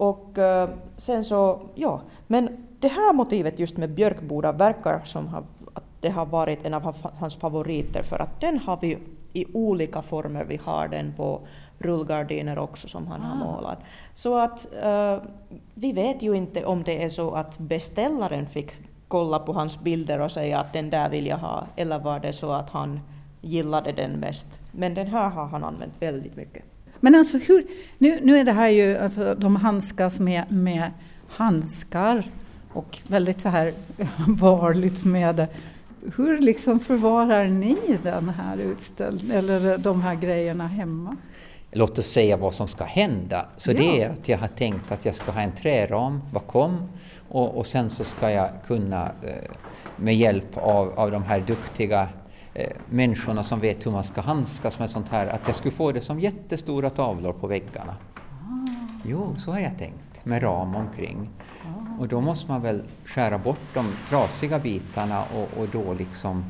och 0.03 0.39
uh, 0.39 0.69
sen 0.97 1.25
så, 1.25 1.61
ja, 1.75 2.01
men 2.27 2.67
det 2.81 2.89
här 2.89 3.13
motivet 3.13 3.59
just 3.59 3.77
med 3.77 3.91
Björkboda 3.91 4.53
verkar 4.53 5.01
som 5.05 5.35
att 5.75 5.85
det 6.01 6.09
har 6.09 6.27
varit 6.27 6.65
en 6.65 6.75
av 6.75 6.97
hans 7.19 7.35
favoriter 7.35 8.03
för 8.03 8.19
att 8.19 8.41
den 8.41 8.59
har 8.59 8.79
vi 8.81 8.99
i 9.33 9.47
olika 9.53 10.03
former. 10.03 10.45
Vi 10.45 10.61
har 10.65 10.89
den 10.89 11.13
på 11.17 11.41
rullgardiner 11.79 12.59
också 12.59 12.89
som 12.89 13.07
han 13.07 13.21
ah. 13.21 13.25
har 13.25 13.37
målat. 13.37 13.79
Så 14.15 14.39
att 14.39 14.67
uh, 14.85 15.23
vi 15.75 15.93
vet 15.93 16.23
ju 16.23 16.35
inte 16.35 16.65
om 16.65 16.83
det 16.83 17.03
är 17.03 17.09
så 17.09 17.31
att 17.31 17.59
beställaren 17.59 18.47
fick 18.47 18.73
kolla 19.09 19.39
på 19.39 19.53
hans 19.53 19.81
bilder 19.81 20.21
och 20.21 20.31
säga 20.31 20.59
att 20.59 20.73
den 20.73 20.91
där 20.91 21.09
vill 21.09 21.27
jag 21.27 21.39
ha, 21.39 21.67
eller 21.77 21.99
var 21.99 22.21
det 22.21 22.33
så 22.33 22.53
att 22.53 22.71
han 22.71 23.01
gillade 23.41 23.93
den 23.93 24.13
mest. 24.13 24.61
Men 24.73 24.95
den 24.95 25.07
här 25.07 25.31
har 25.31 25.47
han 25.47 25.65
använt 25.65 26.03
väldigt 26.03 26.37
mycket. 26.37 26.72
Men 27.05 27.15
alltså 27.15 27.39
hur, 27.39 27.67
nu, 27.99 28.19
nu 28.23 28.39
är 28.39 28.45
det 28.45 28.53
här 28.53 28.69
ju, 28.69 28.99
alltså 28.99 29.35
de 29.35 29.57
handskas 29.57 30.21
med, 30.21 30.53
med 30.53 30.91
handskar 31.29 32.31
och 32.73 32.99
väldigt 33.09 33.41
så 33.41 33.49
här 33.49 33.73
varligt 34.29 35.05
med 35.05 35.37
det. 35.37 35.49
Hur 36.17 36.39
liksom 36.39 36.81
förvarar 36.81 37.47
ni 37.47 37.77
den 38.03 38.29
här 38.29 38.57
utställningen, 38.57 39.37
eller 39.37 39.79
de 39.79 40.03
här 40.03 40.15
grejerna 40.15 40.67
hemma? 40.67 41.17
Låt 41.73 41.99
oss 41.99 42.07
säga 42.07 42.37
vad 42.37 42.55
som 42.55 42.69
ska 42.69 42.85
hända. 42.85 43.47
Så 43.57 43.71
ja. 43.71 43.77
det 43.77 44.03
är 44.03 44.11
att 44.11 44.29
jag 44.29 44.39
har 44.39 44.49
tänkt 44.49 44.93
att 44.93 45.05
jag 45.05 45.15
ska 45.15 45.33
ha 45.33 45.41
en 45.41 45.53
träram 45.53 46.21
bakom 46.33 46.89
och, 47.29 47.59
och 47.59 47.67
sen 47.67 47.91
så 47.91 48.05
ska 48.05 48.31
jag 48.31 48.51
kunna 48.67 49.05
eh, 49.05 49.51
med 49.97 50.17
hjälp 50.17 50.57
av, 50.57 50.99
av 50.99 51.11
de 51.11 51.23
här 51.23 51.41
duktiga 51.41 52.09
eh, 52.55 52.71
människorna 52.91 53.43
som 53.43 53.61
vet 53.61 53.87
hur 53.87 53.91
man 53.91 54.05
ska 54.05 54.21
handskas 54.21 54.79
med 54.79 54.91
sånt 54.91 55.09
här, 55.09 55.27
att 55.27 55.47
jag 55.47 55.57
skulle 55.57 55.75
få 55.75 55.93
det 55.93 56.01
som 56.01 56.21
jättestora 56.21 56.91
tavlor 56.91 57.33
på 57.33 57.47
väggarna. 57.47 57.97
Ah. 58.15 58.69
Jo, 59.05 59.35
så 59.39 59.53
har 59.53 59.61
jag 59.61 59.79
tänkt, 59.79 60.25
med 60.25 60.43
ram 60.43 60.75
omkring. 60.75 61.31
Ah. 61.65 62.01
Och 62.01 62.09
då 62.09 62.21
måste 62.21 62.51
man 62.51 62.63
väl 62.63 62.83
skära 63.05 63.39
bort 63.39 63.75
de 63.75 63.87
trasiga 64.09 64.59
bitarna 64.59 65.25
och, 65.25 65.63
och 65.63 65.69
då 65.69 65.95
liksom 65.95 66.45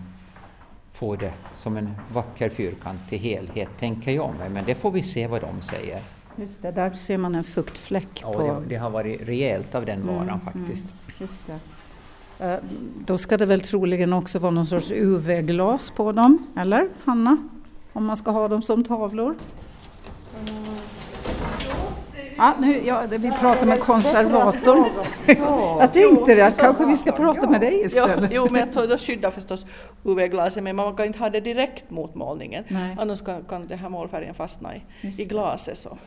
få 0.93 1.17
det 1.17 1.33
som 1.57 1.77
en 1.77 1.95
vacker 2.13 2.49
fyrkantig 2.49 3.19
helhet, 3.19 3.69
tänker 3.79 4.13
jag 4.13 4.35
mig. 4.39 4.49
Men 4.49 4.65
det 4.65 4.75
får 4.75 4.91
vi 4.91 5.03
se 5.03 5.27
vad 5.27 5.41
de 5.41 5.63
säger. 5.63 6.01
Just 6.37 6.63
det, 6.63 6.71
där 6.71 6.91
ser 6.91 7.19
man 7.19 7.35
en 7.35 7.45
fuktfläck. 7.45 8.21
Ja, 8.23 8.33
på... 8.33 8.43
det, 8.43 8.69
det 8.69 8.77
har 8.77 8.91
varit 8.91 9.29
rejält 9.29 9.75
av 9.75 9.85
den 9.85 10.07
varan 10.07 10.29
mm, 10.29 10.41
faktiskt. 10.41 10.95
Mm, 10.95 11.15
just 11.19 11.47
det. 11.47 11.53
Eh, 11.53 11.59
då 13.07 13.19
ska 13.19 13.37
det 13.37 13.47
väl 13.47 13.61
troligen 13.61 14.13
också 14.13 14.39
vara 14.39 14.51
någon 14.51 14.67
sorts 14.67 14.91
UV-glas 14.91 15.91
på 15.91 16.13
dem, 16.13 16.47
eller 16.57 16.89
Hanna? 17.05 17.37
Om 17.93 18.05
man 18.05 18.17
ska 18.17 18.31
ha 18.31 18.49
dem 18.49 18.63
som 18.63 18.85
tavlor? 18.85 19.35
Ja, 22.37 22.55
nu, 22.59 22.87
ja, 22.87 23.03
vi 23.11 23.31
pratar 23.31 23.67
med 23.67 23.81
konservatorn. 23.81 24.85
Jag 25.79 25.93
tänkte 25.93 26.35
det, 26.35 26.47
att 26.47 26.59
kanske 26.59 26.87
vi 26.87 26.97
ska 26.97 27.13
prata 27.13 27.51
med 27.51 27.61
dig 27.61 27.83
istället. 27.85 28.31
Jo, 28.35 28.49
men 28.51 28.63
alltså, 28.63 28.87
då 28.87 28.99
skyddar 28.99 29.31
förstås 29.31 29.67
UV-glaset, 30.05 30.63
men 30.63 30.77
man 30.77 30.97
kan 30.97 31.07
inte 31.07 31.19
ha 31.19 31.31
det 31.31 31.41
direkt 31.41 31.91
mot 31.91 32.15
målningen. 32.15 32.65
Nej. 32.69 32.97
Annars 33.01 33.23
kan, 33.23 33.45
kan 33.45 33.67
den 33.67 33.79
här 33.79 33.89
målfärgen 33.89 34.35
fastna 34.35 34.77
i, 34.77 34.83
i 35.19 35.25
glaset. 35.25 35.79
Så. 35.79 35.99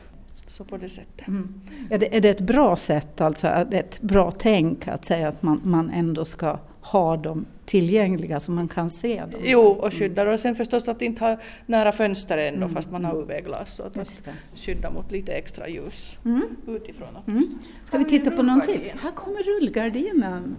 Så 0.46 0.64
på 0.64 0.76
det 0.76 0.88
sättet. 0.88 1.28
Mm. 1.28 1.60
Är, 1.90 1.98
det, 1.98 2.16
är 2.16 2.20
det 2.20 2.28
ett 2.28 2.40
bra 2.40 2.76
sätt, 2.76 3.20
alltså 3.20 3.46
ett 3.46 4.00
bra 4.00 4.30
tänk 4.30 4.88
att 4.88 5.04
säga 5.04 5.28
att 5.28 5.42
man, 5.42 5.60
man 5.64 5.90
ändå 5.90 6.24
ska 6.24 6.58
ha 6.80 7.16
dem 7.16 7.46
tillgängliga 7.64 8.40
så 8.40 8.52
man 8.52 8.68
kan 8.68 8.90
se 8.90 9.20
dem? 9.20 9.40
Jo, 9.44 9.60
och 9.60 9.94
skydda 9.94 10.32
och 10.32 10.40
sen 10.40 10.54
förstås 10.54 10.88
att 10.88 11.02
inte 11.02 11.24
ha 11.24 11.38
nära 11.66 11.92
fönster 11.92 12.38
ändå 12.38 12.62
mm. 12.62 12.74
fast 12.74 12.90
man 12.90 13.04
har 13.04 13.14
UV-glas. 13.14 13.74
Så 13.74 13.82
att, 13.82 13.96
att 13.98 14.08
skydda 14.56 14.90
mot 14.90 15.12
lite 15.12 15.32
extra 15.32 15.68
ljus 15.68 16.18
mm. 16.24 16.56
utifrån. 16.66 17.08
Mm. 17.26 17.44
Ska 17.84 17.98
vi 17.98 18.04
titta 18.04 18.30
på 18.30 18.42
någon 18.42 18.60
till? 18.60 18.92
Här 19.02 19.10
kommer 19.10 19.60
rullgardinen. 19.60 20.56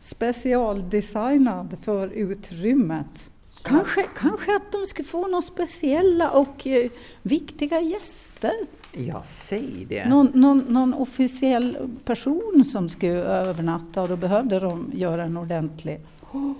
Specialdesignad 0.00 1.76
för 1.82 2.08
utrymmet. 2.08 3.30
Kanske, 3.68 4.06
kanske 4.16 4.56
att 4.56 4.72
de 4.72 4.86
skulle 4.86 5.08
få 5.08 5.26
några 5.26 5.42
speciella 5.42 6.30
och 6.30 6.66
eh, 6.66 6.90
viktiga 7.22 7.80
gäster? 7.80 8.52
Ja, 8.92 9.22
säg 9.26 9.86
det. 9.88 10.08
Någon, 10.08 10.30
någon, 10.34 10.58
någon, 10.58 10.94
officiell 10.94 11.90
person 12.04 12.64
som 12.72 12.88
skulle 12.88 13.12
övernatta 13.12 14.02
och 14.02 14.08
då 14.08 14.16
behövde 14.16 14.60
de 14.60 14.90
göra 14.94 15.24
en 15.24 15.36
ordentlig 15.36 16.00
oh, 16.32 16.52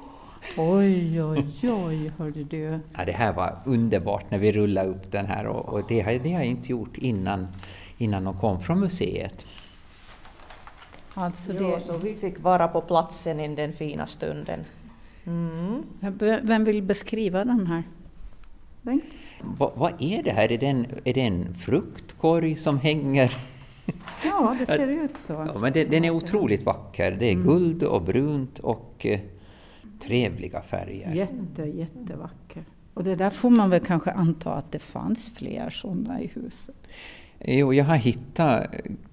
Oj, 0.56 1.22
oj, 1.22 1.46
oj, 1.62 2.12
hörde 2.18 2.44
du. 2.44 2.78
Ja, 2.96 3.04
det 3.04 3.12
här 3.12 3.32
var 3.32 3.58
underbart 3.64 4.30
när 4.30 4.38
vi 4.38 4.52
rullade 4.52 4.88
upp 4.88 5.12
den 5.12 5.26
här 5.26 5.46
och, 5.46 5.72
och 5.72 5.82
det 5.88 6.00
hade 6.00 6.28
jag 6.28 6.44
inte 6.44 6.68
gjort 6.68 6.98
innan, 6.98 7.46
innan 7.98 8.24
de 8.24 8.38
kom 8.38 8.60
från 8.60 8.80
museet. 8.80 9.46
Alltså 11.14 11.52
det... 11.52 11.58
Jo, 11.60 11.80
så 11.80 11.98
vi 11.98 12.14
fick 12.14 12.40
vara 12.40 12.68
på 12.68 12.80
platsen 12.80 13.40
i 13.40 13.54
den 13.54 13.72
fina 13.72 14.06
stunden. 14.06 14.64
Mm. 15.26 15.82
Vem 16.42 16.64
vill 16.64 16.82
beskriva 16.82 17.44
den 17.44 17.66
här? 17.66 17.82
Va, 19.58 19.72
vad 19.76 19.92
är 19.98 20.22
det 20.22 20.30
här? 20.30 20.52
Är 20.52 20.58
det, 20.58 20.66
en, 20.66 20.86
är 21.04 21.14
det 21.14 21.20
en 21.20 21.54
fruktkorg 21.54 22.56
som 22.56 22.78
hänger? 22.78 23.36
Ja, 24.24 24.56
det 24.58 24.66
ser 24.66 24.88
ut 24.88 25.14
så. 25.26 25.32
Ja, 25.32 25.58
men 25.58 25.72
det, 25.72 25.84
den 25.84 26.04
är 26.04 26.10
otroligt 26.10 26.62
vacker. 26.62 27.16
Det 27.20 27.26
är 27.26 27.32
mm. 27.32 27.46
guld 27.46 27.82
och 27.82 28.02
brunt 28.02 28.58
och 28.58 29.06
eh, 29.06 29.20
trevliga 30.00 30.62
färger. 30.62 31.14
Jätte, 31.14 31.62
jättevacker. 31.62 32.64
Och 32.94 33.04
det 33.04 33.14
där 33.14 33.30
får 33.30 33.50
man 33.50 33.70
väl 33.70 33.80
kanske 33.80 34.10
anta 34.10 34.52
att 34.52 34.72
det 34.72 34.78
fanns 34.78 35.30
fler 35.34 35.70
sådana 35.70 36.20
i 36.20 36.26
huset? 36.26 36.76
Jo, 37.44 37.74
jag 37.74 37.84
har 37.84 37.96
hittat 37.96 38.66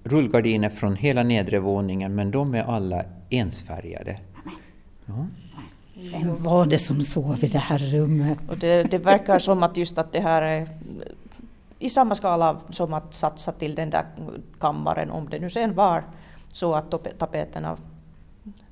rullgardiner 0.04 0.68
från 0.68 0.96
hela 0.96 1.22
nedre 1.22 1.58
våningen 1.58 2.14
men 2.14 2.30
de 2.30 2.54
är 2.54 2.62
alla 2.62 3.04
ensfärgade. 3.30 4.20
Ja. 5.06 5.26
Vem 6.12 6.42
var 6.42 6.66
det 6.66 6.78
som 6.78 7.00
sov 7.00 7.44
i 7.44 7.46
det 7.46 7.58
här 7.58 7.78
rummet? 7.78 8.38
Och 8.48 8.58
det, 8.58 8.82
det 8.82 8.98
verkar 8.98 9.38
som 9.38 9.62
att 9.62 9.76
just 9.76 9.98
att 9.98 10.12
det 10.12 10.20
här 10.20 10.42
är 10.42 10.68
i 11.78 11.88
samma 11.88 12.14
skala 12.14 12.60
som 12.70 12.94
att 12.94 13.14
satsa 13.14 13.52
till 13.52 13.74
den 13.74 13.90
där 13.90 14.04
kammaren, 14.60 15.10
om 15.10 15.28
det 15.28 15.38
nu 15.38 15.50
sen 15.50 15.74
var 15.74 16.04
så 16.48 16.74
att 16.74 17.18
tapeterna 17.18 17.76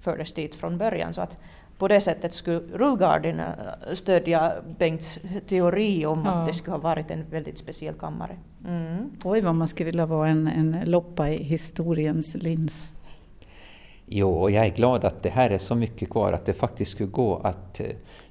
fördes 0.00 0.32
dit 0.32 0.54
från 0.54 0.78
början. 0.78 1.12
Så 1.14 1.20
att 1.20 1.38
på 1.78 1.88
det 1.88 2.00
sättet 2.00 2.34
skulle 2.34 2.58
rullgardinen 2.58 3.52
stödja 3.94 4.52
Bengts 4.78 5.18
teori 5.46 6.06
om 6.06 6.22
ja. 6.24 6.30
att 6.30 6.46
det 6.46 6.54
skulle 6.54 6.74
ha 6.74 6.80
varit 6.80 7.10
en 7.10 7.24
väldigt 7.30 7.58
speciell 7.58 7.94
kammare. 7.94 8.36
Mm. 8.66 9.10
Oj, 9.24 9.40
vad 9.40 9.54
man 9.54 9.68
skulle 9.68 9.86
vilja 9.86 10.06
vara 10.06 10.28
en, 10.28 10.46
en 10.46 10.90
loppa 10.90 11.28
i 11.28 11.42
historiens 11.42 12.34
lins. 12.34 12.92
Jo, 14.14 14.30
och 14.30 14.50
jag 14.50 14.66
är 14.66 14.70
glad 14.70 15.04
att 15.04 15.22
det 15.22 15.28
här 15.28 15.50
är 15.50 15.58
så 15.58 15.74
mycket 15.74 16.10
kvar 16.10 16.32
att 16.32 16.44
det 16.44 16.52
faktiskt 16.52 16.90
skulle 16.90 17.08
gå 17.08 17.36
att 17.36 17.80
äh, 17.80 17.86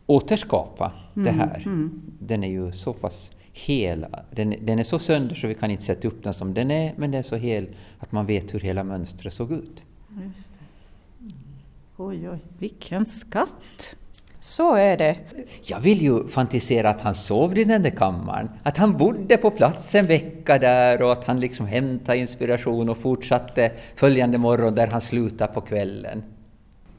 återskapa 0.06 0.92
mm, 1.16 1.26
det 1.26 1.32
här. 1.32 1.64
Mm. 1.66 2.02
Den 2.20 2.44
är 2.44 2.50
ju 2.50 2.72
så 2.72 2.94
pass 2.94 3.32
hela. 3.54 4.24
Den, 4.32 4.56
den 4.62 4.80
är 4.80 4.84
så 4.84 5.00
sönder 5.00 5.36
så 5.36 5.48
vi 5.48 5.56
kan 5.56 5.72
inte 5.72 5.84
sätta 5.84 6.08
upp 6.08 6.24
den 6.24 6.34
som 6.34 6.54
den 6.54 6.72
är, 6.72 6.94
men 6.98 7.12
den 7.12 7.20
är 7.20 7.24
så 7.24 7.36
hel 7.36 7.68
att 8.00 8.12
man 8.12 8.26
vet 8.26 8.54
hur 8.54 8.60
hela 8.60 8.84
mönstret 8.84 9.34
såg 9.34 9.52
ut. 9.52 9.84
Just 10.26 10.54
det. 10.54 10.66
Oj, 11.98 12.30
oj, 12.30 12.40
vilken 12.58 13.06
skatt! 13.06 13.96
Så 14.44 14.76
är 14.76 14.98
det. 14.98 15.18
Jag 15.64 15.80
vill 15.80 16.02
ju 16.02 16.28
fantisera 16.28 16.90
att 16.90 17.02
han 17.02 17.16
sov 17.16 17.58
i 17.58 17.64
den 17.64 17.84
där 17.84 17.90
kammaren, 17.90 18.50
att 18.64 18.78
han 18.78 18.98
bodde 18.98 19.38
på 19.38 19.52
plats 19.52 19.96
en 19.96 20.08
vecka 20.08 20.60
där 20.60 21.02
och 21.02 21.12
att 21.12 21.26
han 21.26 21.40
liksom 21.40 21.66
hämtade 21.66 22.18
inspiration 22.18 22.90
och 22.90 22.98
fortsatte 22.98 23.72
följande 23.96 24.38
morgon 24.38 24.76
där 24.76 24.88
han 24.88 25.02
slutade 25.02 25.54
på 25.54 25.62
kvällen. 25.62 26.24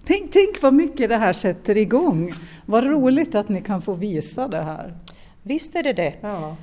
Tänk, 0.05 0.33
tänk 0.33 0.63
vad 0.63 0.75
mycket 0.75 1.09
det 1.09 1.17
här 1.17 1.33
sätter 1.33 1.77
igång. 1.77 2.33
Vad 2.67 2.85
roligt 2.85 3.35
att 3.35 3.49
ni 3.49 3.61
kan 3.61 3.83
få 3.83 3.95
visa 3.95 4.49
det 4.49 4.63
här. 4.63 4.95
Visst 5.43 5.75
är 5.75 5.83
det 5.83 5.93
det. 5.93 6.15
Ja. 6.21 6.57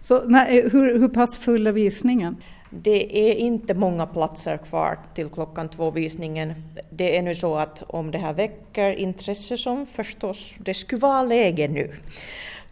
Så, 0.00 0.22
nej, 0.26 0.68
hur, 0.72 0.98
hur 0.98 1.08
pass 1.08 1.38
full 1.38 1.66
är 1.66 1.72
visningen? 1.72 2.36
Det 2.70 3.30
är 3.30 3.34
inte 3.34 3.74
många 3.74 4.06
platser 4.06 4.56
kvar 4.56 4.98
till 5.14 5.28
klockan 5.28 5.68
två 5.68 5.90
visningen. 5.90 6.54
Det 6.90 7.16
är 7.18 7.22
nu 7.22 7.34
så 7.34 7.56
att 7.56 7.82
om 7.86 8.10
det 8.10 8.18
här 8.18 8.32
väcker 8.32 8.92
intresse 8.92 9.56
som 9.56 9.86
förstås 9.86 10.54
det 10.58 10.74
skulle 10.74 11.00
vara 11.00 11.22
läge 11.22 11.68
nu 11.68 11.94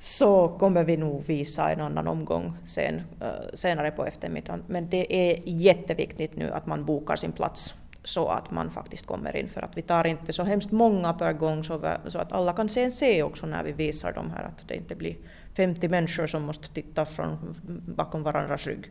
så 0.00 0.48
kommer 0.48 0.84
vi 0.84 0.96
nog 0.96 1.24
visa 1.24 1.70
en 1.70 1.80
annan 1.80 2.08
omgång 2.08 2.52
sen, 2.64 3.02
eh, 3.20 3.54
senare 3.54 3.90
på 3.90 4.06
eftermiddagen. 4.06 4.64
Men 4.66 4.88
det 4.88 5.30
är 5.30 5.42
jätteviktigt 5.44 6.36
nu 6.36 6.50
att 6.52 6.66
man 6.66 6.84
bokar 6.84 7.16
sin 7.16 7.32
plats 7.32 7.74
så 8.04 8.28
att 8.28 8.50
man 8.50 8.70
faktiskt 8.70 9.06
kommer 9.06 9.36
in 9.36 9.48
för 9.48 9.62
att 9.62 9.76
vi 9.76 9.82
tar 9.82 10.06
inte 10.06 10.32
så 10.32 10.44
hemskt 10.44 10.70
många 10.70 11.12
per 11.12 11.32
gång 11.32 11.64
så, 11.64 11.96
så 12.06 12.18
att 12.18 12.32
alla 12.32 12.52
kan 12.52 12.68
sen 12.68 12.92
se 12.92 13.22
också 13.22 13.46
när 13.46 13.64
vi 13.64 13.72
visar 13.72 14.12
de 14.12 14.30
här 14.30 14.42
att 14.42 14.68
det 14.68 14.74
inte 14.74 14.94
blir 14.94 15.16
50 15.56 15.88
människor 15.88 16.26
som 16.26 16.42
måste 16.42 16.68
titta 16.68 17.06
från 17.06 17.54
bakom 17.96 18.22
varandras 18.22 18.66
rygg. 18.66 18.90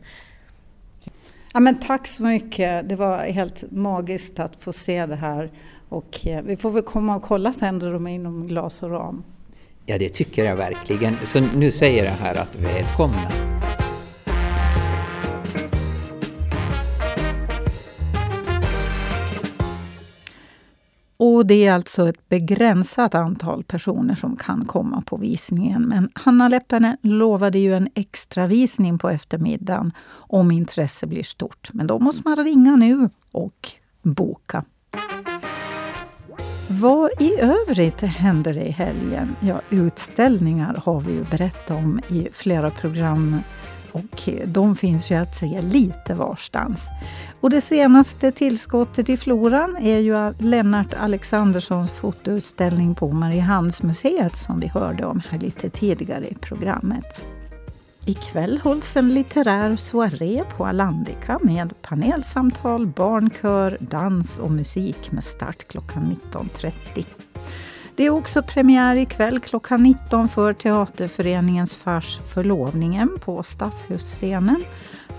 Ja, 1.52 1.60
men 1.60 1.80
tack 1.80 2.06
så 2.06 2.22
mycket. 2.22 2.88
Det 2.88 2.96
var 2.96 3.18
helt 3.18 3.64
magiskt 3.70 4.38
att 4.38 4.56
få 4.56 4.72
se 4.72 5.06
det 5.06 5.16
här. 5.16 5.50
Och 5.88 6.26
eh, 6.26 6.42
vi 6.42 6.56
får 6.56 6.70
väl 6.70 6.82
komma 6.82 7.16
och 7.16 7.22
kolla 7.22 7.52
sen 7.52 7.78
när 7.78 7.92
de 7.92 8.06
är 8.06 8.10
inom 8.10 8.48
glas 8.48 8.82
och 8.82 8.90
ram. 8.90 9.22
Ja, 9.86 9.98
det 9.98 10.08
tycker 10.08 10.44
jag 10.44 10.56
verkligen. 10.56 11.16
Så 11.24 11.40
nu 11.40 11.70
säger 11.70 12.04
jag 12.04 12.12
här 12.12 12.34
att 12.34 12.56
välkomna. 12.56 13.30
Och 21.20 21.46
det 21.46 21.66
är 21.66 21.72
alltså 21.72 22.08
ett 22.08 22.28
begränsat 22.28 23.14
antal 23.14 23.64
personer 23.64 24.14
som 24.14 24.36
kan 24.36 24.64
komma 24.64 25.02
på 25.06 25.16
visningen. 25.16 25.82
Men 25.82 26.10
Hanna 26.14 26.48
Leppänen 26.48 26.96
lovade 27.02 27.58
ju 27.58 27.74
en 27.74 27.88
extra 27.94 28.46
visning 28.46 28.98
på 28.98 29.08
eftermiddagen 29.08 29.92
om 30.10 30.50
intresse 30.50 31.06
blir 31.06 31.22
stort. 31.22 31.68
Men 31.72 31.86
då 31.86 31.98
måste 31.98 32.28
man 32.28 32.44
ringa 32.44 32.76
nu 32.76 33.10
och 33.32 33.68
boka. 34.02 34.64
Vad 36.70 37.10
i 37.20 37.40
övrigt 37.40 38.00
händer 38.00 38.56
i 38.56 38.70
helgen? 38.70 39.36
Ja, 39.40 39.60
utställningar 39.70 40.82
har 40.84 41.00
vi 41.00 41.12
ju 41.12 41.24
berättat 41.24 41.70
om 41.70 42.00
i 42.08 42.28
flera 42.32 42.70
program 42.70 43.36
och 43.92 44.28
eh, 44.28 44.48
de 44.48 44.76
finns 44.76 45.10
ju 45.10 45.14
att 45.14 45.36
se 45.36 45.62
lite 45.62 46.14
varstans. 46.14 46.86
Och 47.40 47.50
det 47.50 47.60
senaste 47.60 48.30
tillskottet 48.30 49.08
i 49.08 49.16
floran 49.16 49.76
är 49.76 49.98
ju 49.98 50.34
Lennart 50.38 50.94
Alexanderssons 50.94 51.92
fotoutställning 51.92 52.94
på 52.94 53.12
Mariehamnsmuseet 53.12 54.36
som 54.36 54.60
vi 54.60 54.66
hörde 54.66 55.04
om 55.04 55.22
här 55.30 55.38
lite 55.38 55.70
tidigare 55.70 56.28
i 56.28 56.34
programmet. 56.34 57.22
Ikväll 58.06 58.58
hålls 58.58 58.96
en 58.96 59.14
litterär 59.14 59.76
soaré 59.76 60.44
på 60.56 60.66
Alandica 60.66 61.38
med 61.42 61.82
panelsamtal, 61.82 62.86
barnkör, 62.86 63.76
dans 63.80 64.38
och 64.38 64.50
musik 64.50 65.12
med 65.12 65.24
start 65.24 65.68
klockan 65.68 66.18
19.30. 66.32 67.04
Det 67.98 68.06
är 68.06 68.10
också 68.10 68.42
premiär 68.42 68.96
ikväll 68.96 69.40
klockan 69.40 69.82
19 69.82 70.28
för 70.28 70.52
Teaterföreningens 70.52 71.74
fars 71.74 72.20
Förlovningen 72.34 73.18
på 73.24 73.42
Stadshusscenen. 73.42 74.64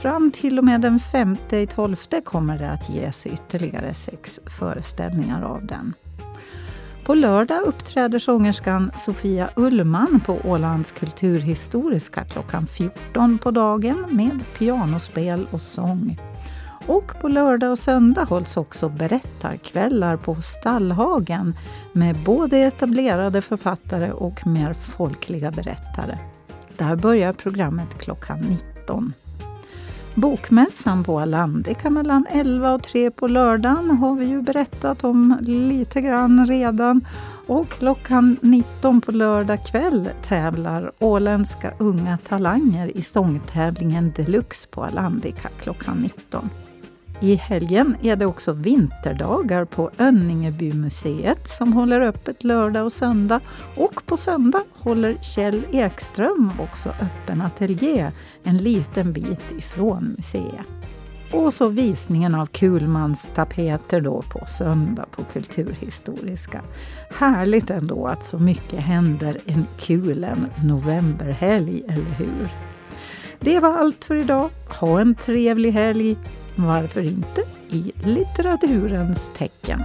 Fram 0.01 0.31
till 0.31 0.57
och 0.57 0.63
med 0.65 0.81
den 0.81 0.99
5 0.99 1.37
12 1.75 1.95
kommer 2.23 2.59
det 2.59 2.71
att 2.71 2.89
ges 2.89 3.25
ytterligare 3.25 3.93
sex 3.93 4.39
föreställningar 4.59 5.43
av 5.43 5.65
den. 5.65 5.93
På 7.05 7.13
lördag 7.15 7.61
uppträder 7.61 8.19
sångerskan 8.19 8.91
Sofia 8.95 9.49
Ullman 9.55 10.21
på 10.25 10.37
Ålands 10.43 10.91
kulturhistoriska 10.91 12.23
klockan 12.23 12.67
14 12.67 13.37
på 13.37 13.51
dagen 13.51 14.05
med 14.09 14.39
pianospel 14.57 15.47
och 15.51 15.61
sång. 15.61 16.17
Och 16.89 17.21
på 17.21 17.27
lördag 17.27 17.71
och 17.71 17.79
söndag 17.79 18.23
hålls 18.23 18.57
också 18.57 18.89
berättarkvällar 18.89 20.17
på 20.17 20.41
Stallhagen 20.41 21.55
med 21.93 22.15
både 22.25 22.57
etablerade 22.57 23.41
författare 23.41 24.11
och 24.11 24.47
mer 24.47 24.73
folkliga 24.73 25.51
berättare. 25.51 26.17
Där 26.77 26.95
börjar 26.95 27.33
programmet 27.33 27.97
klockan 27.97 28.39
19. 28.39 29.13
Bokmässan 30.15 31.03
på 31.03 31.19
Alandica 31.19 31.89
mellan 31.89 32.25
11 32.31 32.73
och 32.73 32.83
3 32.83 33.11
på 33.11 33.27
lördagen 33.27 33.91
har 33.91 34.15
vi 34.15 34.25
ju 34.25 34.41
berättat 34.41 35.03
om 35.03 35.37
lite 35.41 36.01
grann 36.01 36.45
redan. 36.45 37.07
Och 37.47 37.69
klockan 37.69 38.37
19 38.41 39.01
på 39.01 39.11
lördag 39.11 39.65
kväll 39.65 40.09
tävlar 40.27 40.91
åländska 40.99 41.73
unga 41.79 42.17
talanger 42.17 42.97
i 42.97 43.01
sångtävlingen 43.01 44.13
Deluxe 44.15 44.67
på 44.67 44.83
Alandica 44.83 45.49
klockan 45.61 45.97
19. 45.97 46.49
I 47.21 47.35
helgen 47.35 47.95
är 48.01 48.15
det 48.15 48.25
också 48.25 48.53
vinterdagar 48.53 49.65
på 49.65 49.91
Önningebymuseet 49.97 51.49
som 51.49 51.73
håller 51.73 52.01
öppet 52.01 52.43
lördag 52.43 52.85
och 52.85 52.93
söndag. 52.93 53.39
Och 53.75 54.05
på 54.05 54.17
söndag 54.17 54.63
håller 54.73 55.17
Kjell 55.21 55.65
Ekström 55.71 56.51
också 56.59 56.89
öppen 56.89 57.41
ateljé 57.41 58.11
en 58.43 58.57
liten 58.57 59.13
bit 59.13 59.51
ifrån 59.57 60.13
museet. 60.17 60.67
Och 61.31 61.53
så 61.53 61.67
visningen 61.67 62.35
av 62.35 62.45
Kulmans 62.45 63.29
tapeter 63.35 64.01
då 64.01 64.21
på 64.21 64.45
söndag 64.45 65.05
på 65.11 65.23
Kulturhistoriska. 65.23 66.61
Härligt 67.19 67.69
ändå 67.69 68.07
att 68.07 68.23
så 68.23 68.39
mycket 68.39 68.79
händer 68.79 69.37
en 69.45 69.65
kulen 69.79 70.45
novemberhelg, 70.63 71.83
eller 71.87 72.15
hur? 72.17 72.47
Det 73.39 73.59
var 73.59 73.77
allt 73.77 74.05
för 74.05 74.15
idag. 74.15 74.49
Ha 74.67 75.01
en 75.01 75.15
trevlig 75.15 75.71
helg! 75.71 76.17
Varför 76.67 77.01
inte? 77.01 77.41
I 77.69 77.91
litteraturens 78.03 79.31
tecken. 79.37 79.79